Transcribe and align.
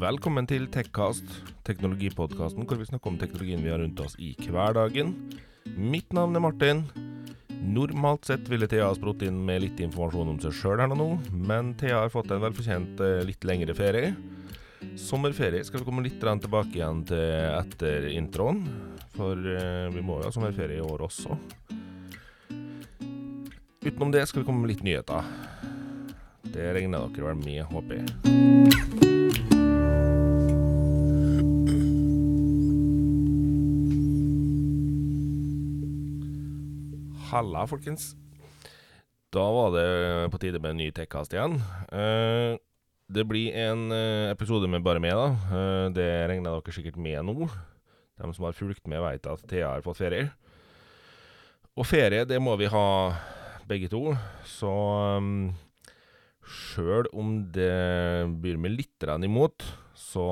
Velkommen 0.00 0.46
til 0.48 0.62
Tekkast, 0.72 1.26
teknologipodkasten 1.68 2.64
hvor 2.64 2.78
vi 2.80 2.86
snakker 2.88 3.10
om 3.10 3.18
teknologien 3.20 3.60
vi 3.60 3.68
har 3.68 3.82
rundt 3.82 3.98
oss 4.00 4.14
i 4.16 4.30
hverdagen. 4.40 5.10
Mitt 5.76 6.14
navn 6.16 6.38
er 6.38 6.40
Martin. 6.40 6.80
Normalt 7.60 8.24
sett 8.24 8.48
ville 8.48 8.64
Thea 8.70 8.86
ha 8.86 8.94
sprutt 8.96 9.20
inn 9.26 9.42
med 9.44 9.60
litt 9.66 9.82
informasjon 9.84 10.30
om 10.32 10.38
seg 10.40 10.54
sjøl 10.56 10.80
her 10.80 10.94
nå, 10.96 11.08
men 11.36 11.74
Thea 11.76 11.98
har 12.06 12.14
fått 12.14 12.32
en 12.32 12.40
velfortjent 12.40 13.02
eh, 13.04 13.18
litt 13.28 13.44
lengre 13.44 13.76
ferie. 13.76 14.14
Sommerferie 14.96 15.60
skal 15.68 15.82
vi 15.82 15.90
komme 15.90 16.06
litt 16.06 16.16
tilbake 16.16 16.80
igjen 16.80 17.04
til 17.10 17.50
etter 17.50 18.08
introen, 18.14 18.64
for 19.18 19.36
eh, 19.36 19.92
vi 19.92 20.00
må 20.00 20.22
jo 20.22 20.30
ha 20.30 20.32
sommerferie 20.32 20.80
i 20.80 20.86
år 20.86 21.04
også. 21.10 21.36
Utenom 23.84 24.16
det 24.16 24.24
skal 24.30 24.40
vi 24.40 24.48
komme 24.48 24.64
med 24.64 24.72
litt 24.72 24.86
nyheter. 24.86 25.28
Det 26.48 26.72
regner 26.72 27.04
dere 27.12 27.34
vel 27.34 27.44
med, 27.44 27.66
håper 27.68 28.00
jeg. 28.00 29.09
Halla, 37.30 37.60
folkens. 37.70 38.16
Da 39.30 39.44
var 39.54 39.68
det 39.70 40.30
på 40.32 40.38
tide 40.42 40.58
med 40.58 40.72
en 40.72 40.80
ny 40.80 40.88
tekkast 40.90 41.30
igjen. 41.30 41.60
Eh, 41.94 42.56
det 43.06 43.22
blir 43.30 43.54
en 43.54 43.84
eh, 43.94 44.32
episode 44.32 44.66
med 44.66 44.82
bare 44.82 44.98
meg, 44.98 45.14
da. 45.14 45.28
Eh, 45.54 45.84
det 45.94 46.08
regner 46.26 46.56
dere 46.56 46.74
sikkert 46.74 46.98
med 46.98 47.22
nå. 47.28 47.46
De 48.18 48.32
som 48.34 48.48
har 48.48 48.58
fulgt 48.58 48.82
med, 48.90 48.98
vet 49.04 49.30
at 49.30 49.46
Thea 49.46 49.70
har 49.76 49.86
fått 49.86 50.00
ferie. 50.02 50.26
Og 51.78 51.86
ferie, 51.86 52.26
det 52.26 52.42
må 52.42 52.56
vi 52.58 52.66
ha 52.66 53.14
begge 53.70 53.86
to. 53.94 54.10
Så 54.50 54.74
um, 55.22 55.52
sjøl 56.42 57.06
om 57.14 57.36
det 57.54 57.70
byr 58.42 58.58
meg 58.58 58.74
litt 58.74 59.06
imot, 59.22 59.70
så 59.94 60.26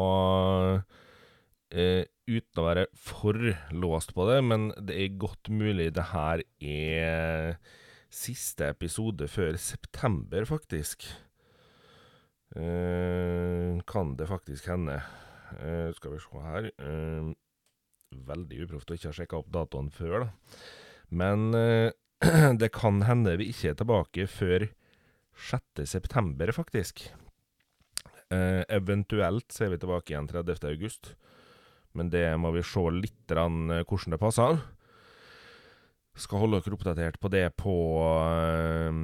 eh, 1.71 2.11
uten 2.29 2.61
å 2.61 2.67
være 2.69 2.87
for 2.93 3.37
låst 3.73 4.13
på 4.17 4.27
det, 4.29 4.39
men 4.45 4.69
det 4.77 4.97
er 5.01 5.19
godt 5.21 5.51
mulig 5.51 5.91
det 5.97 6.11
her 6.13 6.45
er 6.61 7.59
siste 8.13 8.69
episode 8.73 9.29
før 9.29 9.57
september, 9.61 10.45
faktisk. 10.49 11.05
Eh, 12.57 13.81
kan 13.89 14.15
det 14.17 14.29
faktisk 14.29 14.69
hende. 14.71 15.01
Eh, 15.61 15.93
skal 15.97 16.15
vi 16.15 16.21
se 16.21 16.41
her 16.45 16.67
eh, 16.77 17.29
Veldig 18.29 18.65
uproft 18.65 18.91
å 18.91 18.97
ikke 18.97 19.11
ha 19.11 19.17
sjekka 19.17 19.39
opp 19.39 19.51
datoen 19.53 19.91
før, 19.93 20.25
da. 20.25 20.29
Men 21.13 21.53
eh, 21.57 21.93
det 22.61 22.71
kan 22.77 23.03
hende 23.05 23.37
vi 23.41 23.51
ikke 23.53 23.73
er 23.73 23.79
tilbake 23.81 24.27
før 24.33 24.69
6. 25.49 25.85
september, 25.87 26.53
faktisk. 26.57 27.05
Eh, 28.33 28.63
eventuelt 28.69 29.53
så 29.53 29.67
er 29.67 29.75
vi 29.75 29.81
tilbake 29.81 30.13
igjen 30.13 30.29
30. 30.29 31.13
Men 31.97 32.11
det 32.13 32.27
må 32.41 32.53
vi 32.55 32.65
se 32.67 32.83
litt 32.93 33.33
eh, 33.33 33.85
hvordan 33.85 34.15
det 34.15 34.21
passer. 34.21 34.61
Skal 36.19 36.43
holde 36.43 36.61
dere 36.65 36.77
oppdatert 36.77 37.21
på 37.23 37.31
det 37.33 37.47
på, 37.61 37.77
eh, 38.35 39.01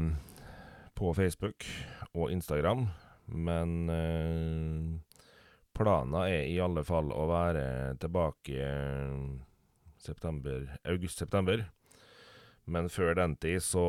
på 0.95 1.15
Facebook 1.17 1.67
og 2.13 2.33
Instagram. 2.35 2.89
Men 3.27 3.77
eh, 3.91 5.21
planen 5.75 6.19
er 6.25 6.45
i 6.51 6.59
alle 6.63 6.85
fall 6.87 7.13
å 7.15 7.29
være 7.31 7.65
tilbake 8.03 8.69
september, 10.05 10.69
august-september. 10.85 11.65
Men 12.65 12.89
før 12.89 13.17
den 13.17 13.37
tid 13.37 13.61
så 13.65 13.87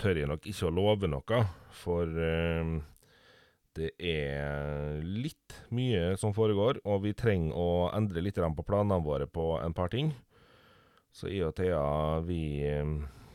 tør 0.00 0.22
jeg 0.22 0.28
nok 0.30 0.46
ikke 0.48 0.68
å 0.68 0.76
love 0.76 1.08
noe, 1.10 1.40
for 1.76 2.08
det 3.76 3.90
er 4.00 5.02
litt 5.04 5.56
mye 5.74 6.14
som 6.20 6.32
foregår, 6.36 6.80
og 6.88 7.02
vi 7.04 7.12
trenger 7.16 7.56
å 7.56 7.68
endre 7.96 8.22
litt 8.24 8.38
på 8.40 8.66
planene 8.66 9.04
våre 9.04 9.28
på 9.28 9.56
en 9.60 9.76
par 9.76 9.92
ting. 9.92 10.14
Så 11.12 11.30
jeg 11.32 11.46
og 11.46 11.54
Thea, 11.56 12.20
vi 12.24 12.64
eh, 12.64 12.84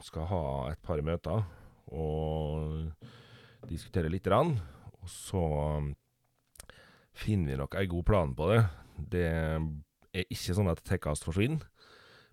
skal 0.05 0.27
ha 0.29 0.43
et 0.71 0.81
par 0.85 1.01
møter 1.05 1.43
og 1.91 2.91
diskutere 3.69 4.09
litt. 4.09 4.27
Og 4.29 5.09
så 5.09 5.45
finner 7.17 7.53
vi 7.53 7.59
nok 7.61 7.77
ei 7.77 7.87
god 7.89 8.05
plan 8.05 8.35
på 8.37 8.51
det. 8.51 8.61
Det 9.11 9.27
er 9.31 10.27
ikke 10.27 10.57
sånn 10.57 10.71
at 10.71 10.83
Tekkast 10.85 11.25
forsvinner, 11.25 11.65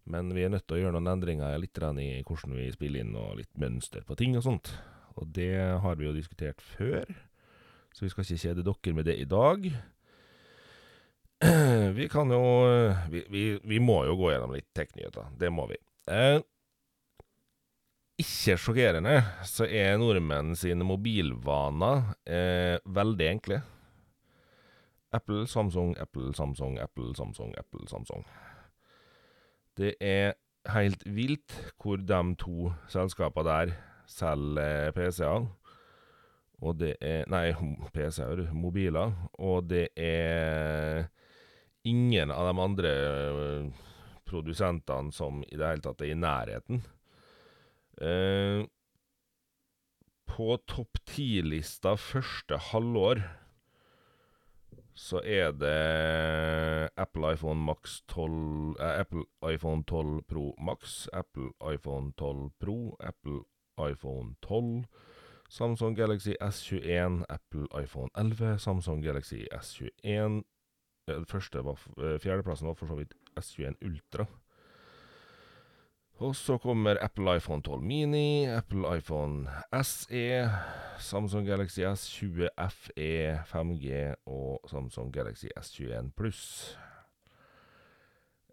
men 0.09 0.33
vi 0.37 0.45
er 0.45 0.53
nødt 0.53 0.67
til 0.69 0.79
å 0.79 0.83
gjøre 0.83 0.97
noen 0.97 1.13
endringer 1.15 1.57
litt 1.61 1.81
i 2.01 2.11
hvordan 2.25 2.57
vi 2.57 2.71
spiller 2.73 3.05
inn, 3.05 3.17
og 3.17 3.39
litt 3.41 3.53
mønster 3.61 4.05
på 4.05 4.17
ting 4.21 4.37
og 4.37 4.45
sånt. 4.45 4.73
Og 5.19 5.33
det 5.35 5.57
har 5.83 5.97
vi 5.99 6.07
jo 6.07 6.15
diskutert 6.15 6.63
før, 6.63 7.09
så 7.95 8.05
vi 8.05 8.11
skal 8.13 8.25
ikke 8.25 8.43
kjede 8.45 8.67
dere 8.67 8.95
med 8.95 9.09
det 9.09 9.17
i 9.19 9.29
dag. 9.29 9.71
Vi 11.99 12.09
kan 12.11 12.31
jo 12.35 12.43
Vi, 13.13 13.21
vi, 13.31 13.43
vi 13.63 13.79
må 13.79 14.01
jo 14.09 14.17
gå 14.19 14.33
gjennom 14.33 14.57
litt 14.57 14.67
tech-nyheter. 14.75 15.29
Det 15.39 15.53
må 15.55 15.69
vi. 15.71 15.77
Eh, 16.11 16.41
ikke 18.19 18.57
sjokkerende 18.59 19.21
så 19.47 19.69
er 19.71 20.01
nordmenn 20.01 20.57
sine 20.59 20.83
mobilvaner 20.83 22.09
eh, 22.27 22.81
veldig 22.83 23.29
enkle. 23.31 23.61
Apple, 25.15 25.47
Samsung, 25.47 25.95
Apple, 26.03 26.35
Samsung, 26.35 26.79
Apple, 26.83 27.15
Samsung, 27.15 27.55
Apple, 27.59 27.87
Samsung. 27.89 28.27
Det 29.79 29.95
er 30.03 30.35
helt 30.75 31.05
vilt 31.07 31.55
hvor 31.79 32.03
de 32.03 32.21
to 32.43 32.73
selskapene 32.91 33.47
der 33.47 33.73
selger 34.11 34.91
PC-er. 34.97 35.47
Og 36.65 36.79
det 36.81 36.97
er 37.05 37.29
Nei, 37.31 37.53
PC-er, 37.95 38.49
mobiler. 38.55 39.15
Og 39.39 39.69
det 39.71 39.89
er 39.95 41.07
ingen 41.87 42.33
av 42.35 42.49
de 42.51 42.65
andre 42.65 42.95
produsentene 44.29 45.15
som 45.15 45.43
i 45.47 45.57
det 45.57 45.71
hele 45.71 45.85
tatt 45.85 46.03
er 46.05 46.13
i 46.13 46.19
nærheten. 46.19 46.83
Eh, 47.99 48.65
på 50.29 50.55
topp 50.71 51.01
ti-lista 51.09 51.97
første 51.99 52.59
halvår 52.71 53.23
så 54.99 55.21
er 55.23 55.53
det 55.55 56.91
Apple 56.99 57.33
iPhone 57.35 57.63
Max 57.63 58.01
12 58.11 58.77
eh, 58.83 59.01
Apple 59.01 59.25
iPhone 59.47 59.85
12 59.87 60.23
Pro 60.27 60.55
Max, 60.59 61.07
Apple 61.13 61.53
iPhone 61.63 62.13
12 62.19 62.51
Pro, 62.59 62.97
Apple 63.01 63.41
iPhone 63.79 64.35
12, 64.43 64.85
Samsung 65.49 65.97
Galaxy 65.97 66.35
S21, 66.41 67.25
Apple 67.29 67.67
iPhone 67.83 68.11
11, 68.17 68.59
Samsung 68.59 69.03
Galaxy 69.03 69.47
S21 69.53 70.43
Den 71.09 71.25
første 71.27 71.65
var 71.65 71.79
Fjerdeplassen 72.21 72.69
var 72.69 72.75
for 72.77 72.87
så 72.87 72.99
vidt 72.99 73.15
S21 73.41 73.79
Ultra. 73.85 74.27
Og 76.19 76.37
så 76.37 76.59
kommer 76.59 76.99
Apple 77.01 77.37
iPhone 77.37 77.63
12 77.63 77.83
Mini, 77.83 78.47
Apple 78.47 78.97
iPhone 78.99 79.49
SE, 79.83 80.51
Samsung 80.99 81.47
Galaxy 81.47 81.81
S20 81.81 82.49
FE 82.71 83.39
5G 83.47 84.15
og 84.27 84.61
Samsung 84.69 85.13
Galaxy 85.13 85.47
S21 85.57 86.11
pluss. 86.17 86.77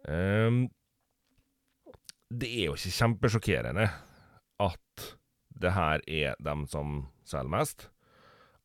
Um, 0.08 0.70
det 2.30 2.52
er 2.60 2.66
jo 2.66 2.78
ikke 2.78 2.94
kjempesjokkerende 3.00 3.90
at 4.60 5.18
det 5.62 5.74
her 5.76 6.04
er 6.08 6.40
dem 6.44 6.66
som 6.70 7.06
selger 7.28 7.52
mest. 7.52 7.90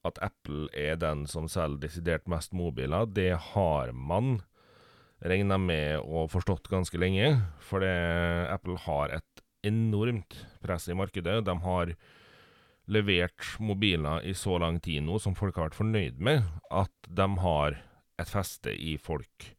At 0.07 0.19
Apple 0.25 0.69
er 0.77 0.97
den 1.01 1.27
som 1.29 1.49
selger 1.51 1.85
desidert 1.85 2.29
mest 2.31 2.55
mobiler, 2.57 3.07
det 3.07 3.35
har 3.53 3.93
man 3.93 4.41
regna 5.21 5.59
med 5.61 6.01
og 6.01 6.31
forstått 6.33 6.71
ganske 6.73 6.99
lenge. 7.01 7.35
For 7.61 7.85
Apple 7.85 8.79
har 8.87 9.19
et 9.21 9.45
enormt 9.67 10.39
press 10.65 10.89
i 10.89 10.97
markedet. 10.97 11.43
De 11.45 11.57
har 11.67 11.95
levert 12.91 13.53
mobiler 13.63 14.25
i 14.27 14.35
så 14.35 14.57
lang 14.59 14.81
tid 14.83 15.05
nå 15.07 15.21
som 15.23 15.37
folk 15.39 15.57
har 15.57 15.69
vært 15.69 15.79
fornøyd 15.79 16.19
med, 16.19 16.43
at 16.73 16.93
de 17.07 17.29
har 17.45 17.79
et 18.21 18.29
feste 18.31 18.73
i 18.75 18.97
folk. 19.01 19.53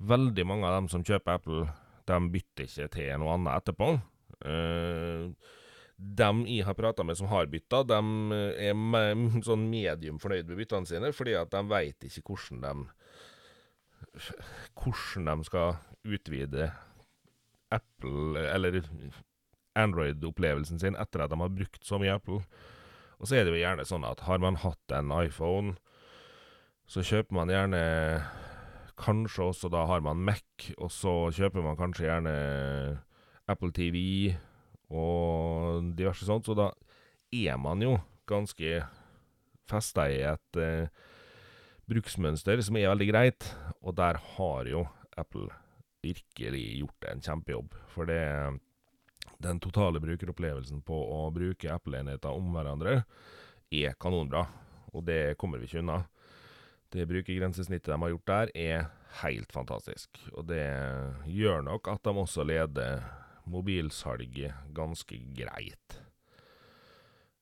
Veldig 0.00 0.46
mange 0.48 0.66
av 0.66 0.78
dem 0.78 0.88
som 0.92 1.04
kjøper 1.04 1.36
Apple, 1.36 1.64
de 2.08 2.18
bytter 2.32 2.66
ikke 2.66 2.88
til 2.96 3.20
noe 3.20 3.36
annet 3.36 3.60
etterpå. 3.60 3.90
Uh, 4.40 5.36
dem 6.00 6.44
jeg 6.48 6.64
har 6.64 6.76
prata 6.78 7.04
med 7.04 7.18
som 7.18 7.28
har 7.30 7.50
bytta, 7.50 7.82
de 7.84 8.00
er 8.68 9.44
sånn 9.48 9.68
medium 9.70 10.20
fornøyd 10.22 10.48
med 10.48 10.62
byttene 10.62 10.88
sine, 10.88 11.12
fordi 11.16 11.36
at 11.38 11.52
de 11.52 11.64
veit 11.70 12.08
ikke 12.08 12.24
hvordan 12.30 12.60
de 12.64 12.88
hvordan 14.80 15.28
de 15.28 15.46
skal 15.46 15.76
utvide 16.08 16.70
Apple, 17.70 18.40
eller 18.40 18.80
Android-opplevelsen 19.78 20.80
sin 20.80 20.96
etter 20.98 21.22
at 21.22 21.30
de 21.30 21.38
har 21.38 21.52
brukt 21.54 21.84
så 21.86 22.00
mye 22.00 22.16
Apple. 22.16 22.40
Og 23.20 23.28
så 23.28 23.36
er 23.36 23.44
det 23.44 23.54
jo 23.54 23.60
gjerne 23.60 23.86
sånn 23.86 24.06
at 24.08 24.24
har 24.26 24.40
man 24.42 24.58
hatt 24.64 24.96
en 24.96 25.12
iPhone, 25.14 25.76
så 26.90 27.04
kjøper 27.06 27.36
man 27.36 27.52
gjerne 27.52 27.82
Kanskje 29.00 29.46
også 29.48 29.70
da 29.72 29.86
har 29.88 30.02
man 30.04 30.18
Mac, 30.20 30.44
og 30.76 30.90
så 30.92 31.30
kjøper 31.32 31.62
man 31.64 31.78
kanskje 31.78 32.04
gjerne 32.04 32.32
Apple 33.48 33.72
TV 33.72 34.34
og 34.90 35.92
diverse 35.96 36.26
sånt, 36.26 36.46
så 36.46 36.56
da 36.58 36.70
er 37.30 37.58
man 37.62 37.82
jo 37.84 37.94
ganske 38.30 38.82
festa 39.70 40.06
i 40.10 40.20
et 40.26 40.58
eh, 40.58 40.90
bruksmønster 41.90 42.62
som 42.62 42.78
er 42.78 42.90
veldig 42.90 43.10
greit, 43.10 43.50
og 43.82 43.96
der 43.98 44.18
har 44.36 44.70
jo 44.70 44.84
Apple 45.18 45.48
virkelig 46.02 46.64
gjort 46.80 47.06
en 47.10 47.22
kjempejobb. 47.22 47.74
For 47.92 48.08
det 48.08 48.22
den 49.40 49.60
totale 49.60 50.00
brukeropplevelsen 50.02 50.82
på 50.84 50.96
å 51.14 51.20
bruke 51.32 51.72
Apple-enheter 51.72 52.32
om 52.36 52.50
hverandre 52.52 53.02
er 53.72 53.96
kanonbra, 54.00 54.44
og 54.92 55.04
det 55.06 55.38
kommer 55.40 55.60
vi 55.60 55.68
ikke 55.68 55.80
unna. 55.80 56.02
Det 56.90 57.06
brukergrensesnittet 57.08 57.92
de 57.92 57.98
har 58.02 58.12
gjort 58.12 58.28
der, 58.28 58.52
er 58.52 58.88
helt 59.22 59.52
fantastisk. 59.54 60.18
Og 60.34 60.44
det 60.50 60.66
gjør 61.30 61.62
nok 61.66 61.88
at 61.92 62.02
de 62.04 62.14
også 62.24 62.44
leder 62.44 63.04
mobilsalget 63.50 64.70
ganske 64.76 65.18
greit. 65.36 66.00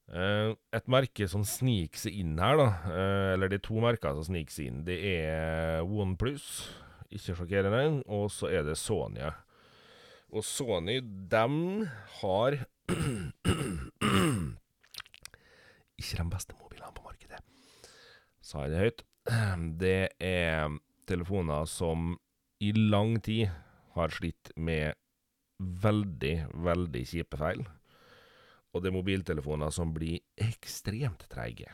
Uh, 0.09 0.55
et 0.73 0.87
merke 0.89 1.27
som 1.29 1.43
sniker 1.45 2.01
seg 2.01 2.15
inn 2.23 2.39
her, 2.41 2.57
da, 2.57 2.69
uh, 2.89 3.33
eller 3.35 3.53
er 3.53 3.61
to 3.61 3.77
merker 3.85 4.17
som 4.17 4.25
sniker 4.31 4.55
seg 4.55 4.71
inn, 4.71 4.85
det 4.87 4.97
er 5.05 5.85
OnePlus, 5.85 6.47
ikke 7.13 7.37
sjokkerende, 7.37 7.83
og 8.09 8.31
så 8.33 8.49
er 8.49 8.65
det 8.65 8.79
Sony. 8.81 9.29
Og 10.33 10.45
Sony, 10.45 11.01
dem 11.05 11.85
har 12.23 12.57
Ikke 15.99 16.17
de 16.23 16.25
beste 16.31 16.55
mobilene 16.57 16.95
på 16.95 17.05
markedet, 17.05 17.41
sa 18.41 18.65
jeg 18.65 18.73
det 18.73 18.85
høyt. 18.85 19.01
Det 19.83 20.03
er 20.25 20.73
telefoner 21.09 21.67
som 21.69 22.15
i 22.65 22.71
lang 22.73 23.19
tid 23.25 23.51
har 23.97 24.15
slitt 24.15 24.53
med 24.57 24.97
veldig, 25.59 26.37
veldig 26.65 27.05
kjipe 27.09 27.41
feil. 27.41 27.65
Og 28.75 28.83
det 28.83 28.91
er 28.91 28.99
mobiltelefoner 28.99 29.73
som 29.75 29.95
blir 29.95 30.21
ekstremt 30.39 31.25
treige. 31.33 31.71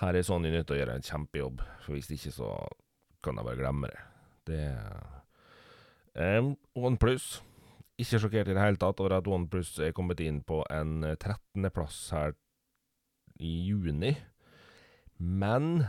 Her 0.00 0.14
er 0.14 0.26
Sony 0.26 0.50
nødt 0.50 0.68
til 0.68 0.78
å 0.78 0.80
gjøre 0.80 0.98
en 0.98 1.06
kjempejobb, 1.06 1.62
for 1.84 1.96
hvis 1.96 2.10
ikke 2.14 2.34
så 2.34 2.52
kan 3.22 3.38
jeg 3.38 3.48
bare 3.48 3.60
glemme 3.60 3.90
det. 3.90 4.02
Det 4.48 4.62
Um, 6.18 6.56
OnePlus. 6.74 7.38
Ikke 7.98 8.18
sjokkert 8.18 8.48
i 8.50 8.54
det 8.56 8.62
hele 8.62 8.78
tatt 8.80 8.98
over 8.98 9.16
at 9.18 9.28
OnePlus 9.30 9.76
er 9.86 9.94
kommet 9.94 10.18
inn 10.22 10.40
på 10.46 10.64
en 10.66 11.04
13.-plass 11.04 11.98
eh, 12.10 12.16
her 12.16 12.34
i 13.38 13.52
juni. 13.68 14.16
Men 15.18 15.84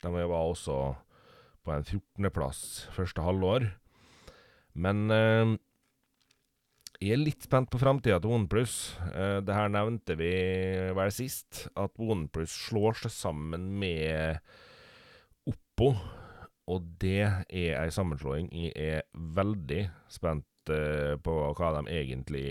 de 0.00 0.12
var 0.12 0.32
også 0.38 0.78
på 1.64 1.74
en 1.74 1.84
14.-plass 1.84 2.62
første 2.96 3.24
halvår. 3.24 3.68
Men 4.74 5.10
eh, 5.14 5.56
jeg 7.00 7.16
er 7.16 7.22
litt 7.22 7.48
spent 7.48 7.70
på 7.72 7.80
framtida 7.80 8.20
til 8.20 8.36
OnePlus. 8.36 8.78
Eh, 9.10 9.38
det 9.44 9.56
her 9.56 9.72
nevnte 9.72 10.16
vi 10.20 10.32
vel 10.96 11.12
sist, 11.14 11.66
at 11.74 11.96
OnePlus 11.98 12.54
slår 12.68 13.04
seg 13.04 13.14
sammen 13.16 13.70
med 13.80 14.42
Oppo 15.50 15.94
og 16.70 16.86
det 17.02 17.24
er 17.24 17.74
ei 17.80 17.90
sammenslåing 17.94 18.50
jeg 18.54 18.72
er 18.76 19.06
veldig 19.36 19.80
spent 20.12 20.70
uh, 20.70 21.16
på 21.22 21.34
hva 21.56 21.72
de 21.78 21.96
egentlig 21.96 22.44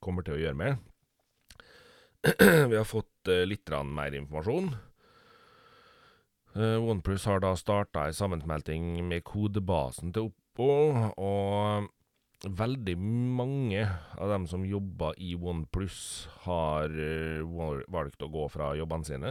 kommer 0.00 0.24
til 0.24 0.38
å 0.38 0.40
gjøre 0.40 0.60
med. 0.60 0.80
Vi 2.70 2.78
har 2.78 2.88
fått 2.88 3.28
uh, 3.28 3.42
litt 3.48 3.68
mer 3.90 4.16
informasjon. 4.16 4.72
OnePlus 6.52 7.24
har 7.24 7.40
da 7.40 7.54
starta 7.56 8.02
ei 8.04 8.12
sammensmelting 8.12 8.98
med 9.08 9.24
kodebasen 9.24 10.10
til 10.12 10.26
Oppo, 10.52 10.68
og 11.16 11.88
veldig 12.44 12.94
mange 13.00 13.86
av 14.20 14.28
dem 14.28 14.44
som 14.50 14.66
jobber 14.68 15.16
i 15.16 15.32
OnePlus, 15.32 16.28
har 16.44 16.92
valgt 17.88 18.20
å 18.20 18.28
gå 18.28 18.42
fra 18.52 18.74
jobbene 18.76 19.08
sine 19.08 19.30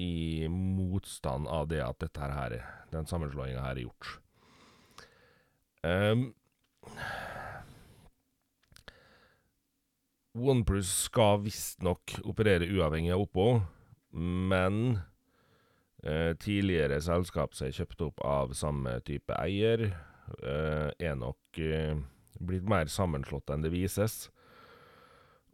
i 0.00 0.46
motstand 0.46 1.48
av 1.50 1.66
det 1.68 1.80
at 1.82 1.98
dette 1.98 2.28
her, 2.30 2.54
den 2.92 3.08
sammenslåinga 3.10 3.64
her 3.64 3.74
er 3.74 3.82
gjort. 3.82 4.12
Um, 5.82 6.22
OnePlus 10.38 10.92
skal 11.08 11.42
visstnok 11.42 12.20
operere 12.22 12.68
uavhengig 12.70 13.16
av 13.16 13.24
Oppo, 13.24 13.48
men 14.14 15.00
eh, 16.04 16.36
tidligere 16.38 17.00
selskap 17.02 17.58
som 17.58 17.66
er 17.66 17.74
kjøpt 17.74 18.06
opp 18.06 18.22
av 18.22 18.54
samme 18.54 18.94
type 19.06 19.34
eier, 19.42 19.88
eh, 19.90 20.06
er 20.40 21.16
nok 21.18 21.60
eh, 21.60 21.98
blitt 22.40 22.68
mer 22.68 22.90
sammenslått 22.90 23.50
enn 23.52 23.64
det 23.64 23.72
vises. 23.74 24.28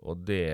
Og 0.07 0.23
det 0.29 0.53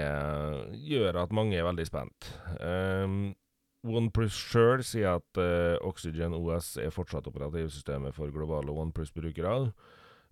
gjør 0.86 1.19
at 1.24 1.34
mange 1.34 1.58
er 1.58 1.66
veldig 1.66 1.84
spent. 1.88 2.28
Um, 2.62 3.34
OnePlus 3.82 4.36
sjøl 4.38 4.84
sier 4.86 5.19
at 5.19 5.40
uh, 5.42 5.74
Oxygen 5.84 6.36
OS 6.36 6.76
er 6.80 6.94
fortsatt 6.94 7.26
operativsystemet 7.28 8.14
for 8.16 8.32
globale 8.32 8.70
OnePlus-brukere, 8.70 9.72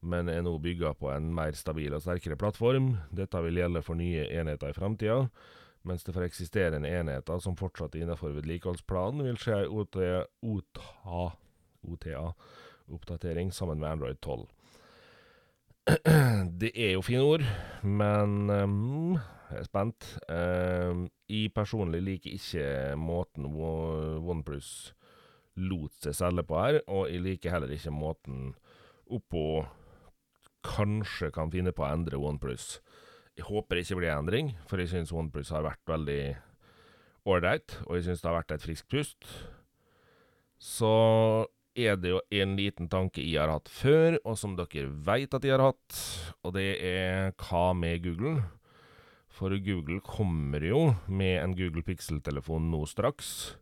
men 0.01 0.31
er 0.33 0.45
nå 0.47 0.55
bygga 0.63 0.95
på 0.97 1.11
en 1.13 1.29
mer 1.35 1.59
stabil 1.59 1.93
og 1.93 2.05
sterkere 2.05 2.39
plattform. 2.41 2.95
Dette 3.13 3.43
vil 3.45 3.61
gjelde 3.61 3.83
for 3.85 3.99
nye 3.99 4.25
enheter 4.31 4.71
i 4.71 4.79
framtida, 4.79 5.25
mens 5.85 6.07
det 6.07 6.15
for 6.15 6.25
eksisterende 6.25 6.89
enheter 6.89 7.43
som 7.43 7.59
fortsatt 7.59 7.99
er 7.99 8.07
innenfor 8.07 8.33
vedlikeholdsplanen, 8.39 9.27
vil 9.27 9.41
skje 9.41 9.65
OTA. 9.69 11.27
OTA, 11.91 12.25
OTA-oppdatering 12.91 13.53
sammen 13.55 13.81
med 13.81 13.91
Android 13.91 14.21
12. 14.21 14.47
Det 16.61 16.71
er 16.75 16.93
jo 16.93 17.03
fine 17.03 17.23
ord, 17.23 17.45
men 17.83 18.51
um, 18.51 19.19
jeg 19.51 19.59
er 19.63 19.67
spent. 19.67 20.07
Um, 20.29 21.09
jeg 21.29 21.53
personlig 21.55 22.03
liker 22.03 22.35
ikke 22.37 22.97
måten 23.01 23.47
OnePlus 23.51 24.93
lot 25.61 25.93
seg 26.03 26.17
selge 26.17 26.45
på 26.47 26.59
her, 26.61 26.81
og 26.89 27.09
jeg 27.11 27.25
liker 27.25 27.55
heller 27.55 27.73
ikke 27.75 27.95
måten 27.95 28.55
Oppo 29.11 29.65
kanskje 30.63 31.33
kan 31.35 31.51
finne 31.51 31.73
på 31.75 31.83
å 31.83 31.89
endre 31.91 32.21
OnePlus. 32.21 32.77
Jeg 33.35 33.49
håper 33.49 33.77
det 33.77 33.87
ikke 33.87 33.99
blir 33.99 34.13
endring, 34.13 34.53
for 34.69 34.79
jeg 34.79 34.93
syns 34.93 35.11
OnePlus 35.11 35.51
har 35.55 35.65
vært 35.67 35.83
veldig 35.91 36.23
ålreit, 37.31 37.79
og 37.87 37.97
jeg 37.97 38.07
syns 38.07 38.23
det 38.23 38.31
har 38.31 38.37
vært 38.39 38.55
et 38.55 38.65
friskt 38.65 38.87
pust. 38.93 39.27
Så 40.61 40.93
er 41.81 41.99
det 42.01 42.13
jo 42.13 42.21
en 42.41 42.57
liten 42.59 42.89
tanke 42.93 43.25
jeg 43.25 43.41
har 43.41 43.53
hatt 43.53 43.71
før, 43.73 44.19
og 44.25 44.39
som 44.39 44.57
dere 44.59 44.89
veit 45.07 45.35
at 45.37 45.45
jeg 45.47 45.57
har 45.57 45.71
hatt, 45.71 46.01
og 46.45 46.55
det 46.57 46.69
er 46.85 47.33
hva 47.41 47.71
med 47.77 48.05
Google? 48.05 48.39
For 49.31 49.55
Google 49.65 50.03
kommer 50.05 50.61
jo 50.61 50.91
med 51.09 51.39
en 51.41 51.57
Google 51.57 51.85
Pixel-telefon 51.87 52.69
nå 52.73 52.83
straks. 52.91 53.57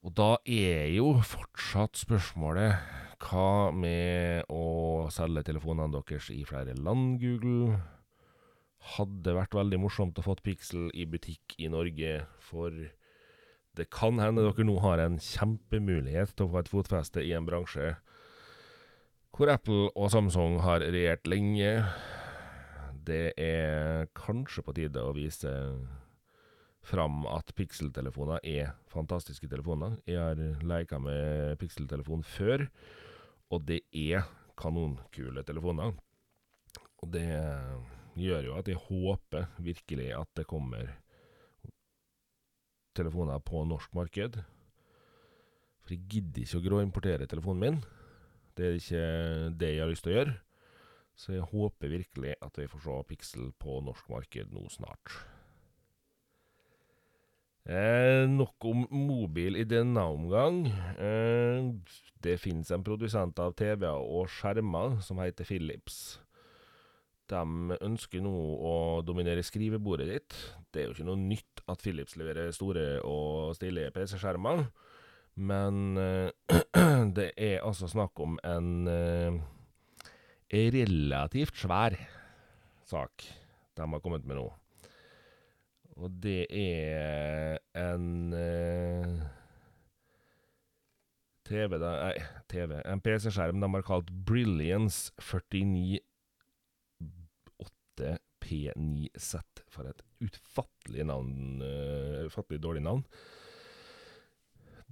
Og 0.00 0.14
da 0.16 0.32
er 0.48 0.88
jo 0.96 1.12
fortsatt 1.20 2.00
spørsmålet 2.00 2.80
hva 3.20 3.70
med 3.76 4.48
å 4.48 5.06
selge 5.12 5.44
telefonene 5.50 5.92
deres 5.92 6.30
i 6.32 6.40
flere 6.48 6.74
land, 6.80 7.18
Google? 7.20 7.76
Hadde 8.96 9.36
vært 9.36 9.54
veldig 9.54 9.82
morsomt 9.82 10.18
å 10.18 10.24
få 10.24 10.38
Pixel 10.40 10.88
i 10.96 11.04
butikk 11.04 11.58
i 11.60 11.68
Norge, 11.68 12.22
for 12.40 12.72
det 13.78 13.90
kan 13.94 14.18
hende 14.22 14.42
dere 14.44 14.66
nå 14.66 14.78
har 14.82 15.02
en 15.02 15.18
kjempemulighet 15.22 16.34
til 16.34 16.48
å 16.48 16.52
få 16.54 16.62
et 16.62 16.72
fotfeste 16.72 17.24
i 17.24 17.34
en 17.36 17.46
bransje 17.46 17.94
hvor 19.36 19.48
Apple 19.52 19.88
og 19.94 20.10
Samsung 20.12 20.58
har 20.64 20.82
regjert 20.82 21.28
lenge 21.30 21.70
det 23.06 23.32
er 23.40 24.10
kanskje 24.16 24.64
på 24.66 24.74
tide 24.76 25.02
å 25.02 25.14
vise 25.16 25.52
fram 26.86 27.24
at 27.30 27.52
Pixel-telefoner 27.56 28.42
er 28.46 28.74
fantastiske 28.90 29.48
telefoner. 29.50 29.98
Jeg 30.08 30.20
har 30.20 30.40
leka 30.64 31.00
med 31.02 31.58
Pixel-telefon 31.60 32.24
før, 32.26 32.66
og 33.52 33.66
det 33.68 33.82
er 33.96 34.28
kanonkule 34.60 35.44
telefoner. 35.46 35.94
Og 37.00 37.12
det 37.12 37.26
gjør 38.20 38.50
jo 38.50 38.56
at 38.58 38.68
jeg 38.68 38.80
håper 38.88 39.48
virkelig 39.62 40.10
at 40.16 40.30
det 40.36 40.48
kommer 40.50 40.92
telefoner 42.96 43.40
på 43.44 43.64
norsk 43.68 43.94
marked. 43.96 44.38
For 45.84 45.94
jeg 45.94 46.06
gidder 46.12 46.44
ikke 46.44 46.60
å 46.60 46.66
gråimportere 46.68 47.28
telefonen 47.30 47.64
min. 47.64 47.82
Det 48.56 48.66
er 48.66 48.78
ikke 48.78 49.04
det 49.60 49.74
jeg 49.74 49.82
har 49.82 49.90
lyst 49.90 50.06
til 50.06 50.12
å 50.12 50.16
gjøre. 50.18 50.38
Så 51.20 51.34
jeg 51.34 51.50
håper 51.50 51.92
virkelig 51.92 52.38
at 52.40 52.56
vi 52.56 52.68
får 52.70 52.86
se 52.86 52.96
Pixel 53.10 53.52
på 53.60 53.80
norsk 53.84 54.08
marked 54.12 54.54
nå 54.54 54.64
snart. 54.72 55.12
Eh, 57.68 58.24
nok 58.24 58.64
om 58.64 58.86
mobil 58.88 59.58
i 59.60 59.66
denne 59.68 60.00
omgang. 60.00 60.64
Eh, 60.96 61.68
det 62.24 62.38
finnes 62.40 62.70
en 62.72 62.84
produsent 62.84 63.38
av 63.38 63.52
TV-er 63.58 64.00
og 64.00 64.30
skjermer 64.32 64.98
som 65.04 65.20
heter 65.20 65.44
Philips. 65.44 66.18
De 67.30 67.76
ønsker 67.86 68.22
nå 68.24 68.32
å 68.66 68.74
dominere 69.06 69.44
skrivebordet 69.46 70.08
ditt. 70.10 70.38
Det 70.70 70.82
er 70.82 70.88
jo 70.88 70.96
ikke 70.96 71.08
noe 71.08 71.20
nytt 71.20 71.62
at 71.70 71.82
Philips 71.84 72.16
leverer 72.18 72.50
store 72.54 72.86
og 73.06 73.54
stilige 73.58 73.92
PC-skjermer, 73.94 74.64
men 75.40 75.98
eh, 76.00 76.56
det 77.16 77.30
er 77.38 77.62
altså 77.62 77.88
snakk 77.90 78.18
om 78.22 78.38
en 78.46 78.88
eh, 78.90 79.38
relativt 80.50 81.60
svær 81.62 81.94
sak 82.90 83.28
de 83.78 83.86
har 83.94 84.02
kommet 84.02 84.26
med 84.26 84.40
nå. 84.40 84.48
Og 86.00 86.16
det 86.22 86.46
er 86.50 87.60
en 87.76 88.34
eh, 88.34 89.20
TV 91.50 91.78
Nei, 91.82 92.14
TV. 92.50 92.76
En 92.86 93.02
PC-skjerm 93.02 93.62
de 93.62 93.70
har 93.74 93.86
kalt 93.86 94.10
Brilliance 94.26 95.12
49 95.18 95.98
8P9Z. 98.00 99.64
For 99.70 99.90
et 99.90 100.02
utfattelig 100.24 101.06
navn. 101.08 101.60
Uh, 101.62 102.26
utfattelig 102.26 102.62
dårlig 102.62 102.84
navn. 102.86 103.04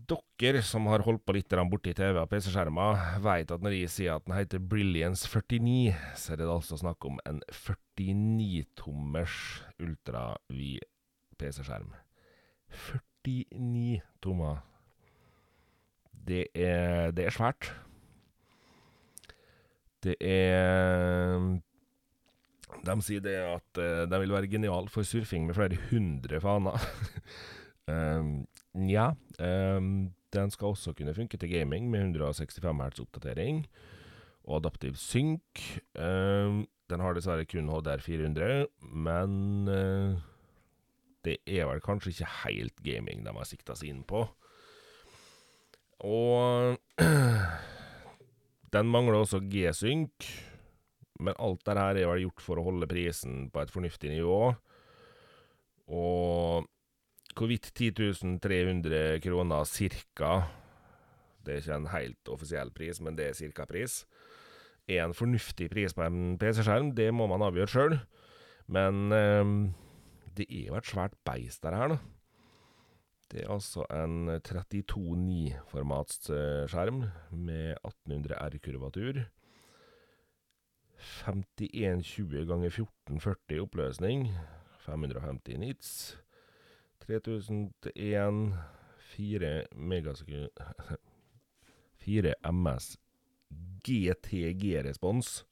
Dere 0.08 0.60
som 0.62 0.86
har 0.88 1.02
holdt 1.02 1.24
på 1.26 1.34
litt 1.34 1.50
borti 1.68 1.92
TV 1.96 2.20
og 2.20 2.28
PC-skjermer, 2.30 3.18
vet 3.24 3.50
at 3.50 3.64
når 3.64 3.74
jeg 3.74 3.90
sier 3.90 4.14
at 4.14 4.24
den 4.28 4.36
heter 4.36 4.62
Brilliance 4.62 5.26
49, 5.26 5.90
så 6.16 6.32
er 6.32 6.38
det 6.40 6.46
altså 6.48 6.78
snakk 6.78 7.04
om 7.04 7.18
en 7.26 7.42
49-tommers 7.50 9.34
ultravid 9.82 10.86
PC-skjerm. 11.36 11.90
49 12.70 14.00
tommer. 14.22 14.62
Det 16.12 16.46
er, 16.54 17.10
det 17.10 17.26
er 17.26 17.34
svært. 17.34 17.72
Det 20.04 20.14
er 20.22 21.58
De 22.86 22.94
sier 23.04 23.24
det 23.24 23.36
at 23.42 23.80
uh, 23.80 24.04
de 24.08 24.20
vil 24.22 24.34
være 24.34 24.50
genial 24.50 24.88
for 24.92 25.06
surfing 25.06 25.48
med 25.48 25.56
flere 25.58 25.80
hundre 25.90 26.40
faner. 26.44 26.88
um, 27.90 28.46
Nja. 28.88 29.10
Um, 29.40 30.10
den 30.32 30.50
skal 30.52 30.74
også 30.74 30.92
kunne 30.92 31.14
funke 31.16 31.38
til 31.40 31.50
gaming 31.50 31.88
med 31.90 32.00
165 32.00 32.82
hertz 32.82 33.00
oppdatering 33.00 33.62
og 34.44 34.60
adaptiv 34.60 34.96
synk. 35.00 35.62
Um, 35.94 36.66
den 36.88 37.00
har 37.04 37.16
dessverre 37.16 37.44
kun 37.48 37.68
HDR 37.68 38.00
400, 38.00 38.66
men 38.80 39.68
uh, 39.68 40.20
det 41.24 41.38
er 41.46 41.66
vel 41.68 41.82
kanskje 41.84 42.14
ikke 42.14 42.34
helt 42.44 42.84
gaming 42.84 43.24
de 43.26 43.34
har 43.34 43.48
sikta 43.48 43.76
seg 43.76 43.92
inn 43.92 44.04
på. 44.08 44.22
Og 46.06 46.78
den 48.74 48.92
mangler 48.92 49.18
også 49.20 49.42
G-synk, 49.50 50.28
men 51.18 51.36
alt 51.42 51.64
det 51.66 51.76
her 51.78 51.98
er 51.98 52.10
vel 52.10 52.26
gjort 52.26 52.44
for 52.44 52.60
å 52.60 52.66
holde 52.68 52.88
prisen 52.90 53.48
på 53.52 53.62
et 53.62 53.72
fornuftig 53.74 54.12
nivå. 54.12 54.52
Og 55.88 56.68
hvorvidt 57.38 57.70
10.300 57.72 59.18
kroner 59.24 59.68
cirka 59.68 60.32
Det 61.44 61.54
er 61.54 61.62
ikke 61.62 61.76
en 61.78 61.92
helt 61.94 62.28
offisiell 62.28 62.70
pris, 62.74 62.98
men 63.00 63.16
det 63.16 63.30
er 63.30 63.38
cirka 63.38 63.64
pris. 63.64 64.02
Er 64.88 65.06
en 65.06 65.16
fornuftig 65.16 65.70
pris 65.72 65.94
på 65.96 66.04
en 66.04 66.36
PC-skjerm, 66.40 66.92
det 66.96 67.08
må 67.14 67.28
man 67.30 67.44
avgjøre 67.46 67.72
sjøl. 67.72 67.96
Men 68.68 69.14
eh, 69.16 69.54
det 70.36 70.48
er 70.50 70.68
jo 70.68 70.76
et 70.76 70.90
svært 70.90 71.16
beist, 71.24 71.62
der 71.64 71.78
her, 71.78 71.94
da. 71.94 71.98
Det 73.28 73.42
er 73.42 73.50
altså 73.52 73.82
en 73.92 74.30
32.9-formatsskjerm 74.40 77.02
med 77.32 77.76
1800 77.84 78.34
R-kurvatur. 78.40 79.28
5120 80.98 82.46
ganger 82.48 82.70
1440 82.70 83.62
oppløsning. 83.62 84.28
550 84.86 85.58
nits. 85.58 85.90
3001 87.06 88.54
4 89.16 89.52
megasekund 89.72 90.48
4 92.04 92.34
MS 92.52 92.96
GTG-respons. 93.86 95.44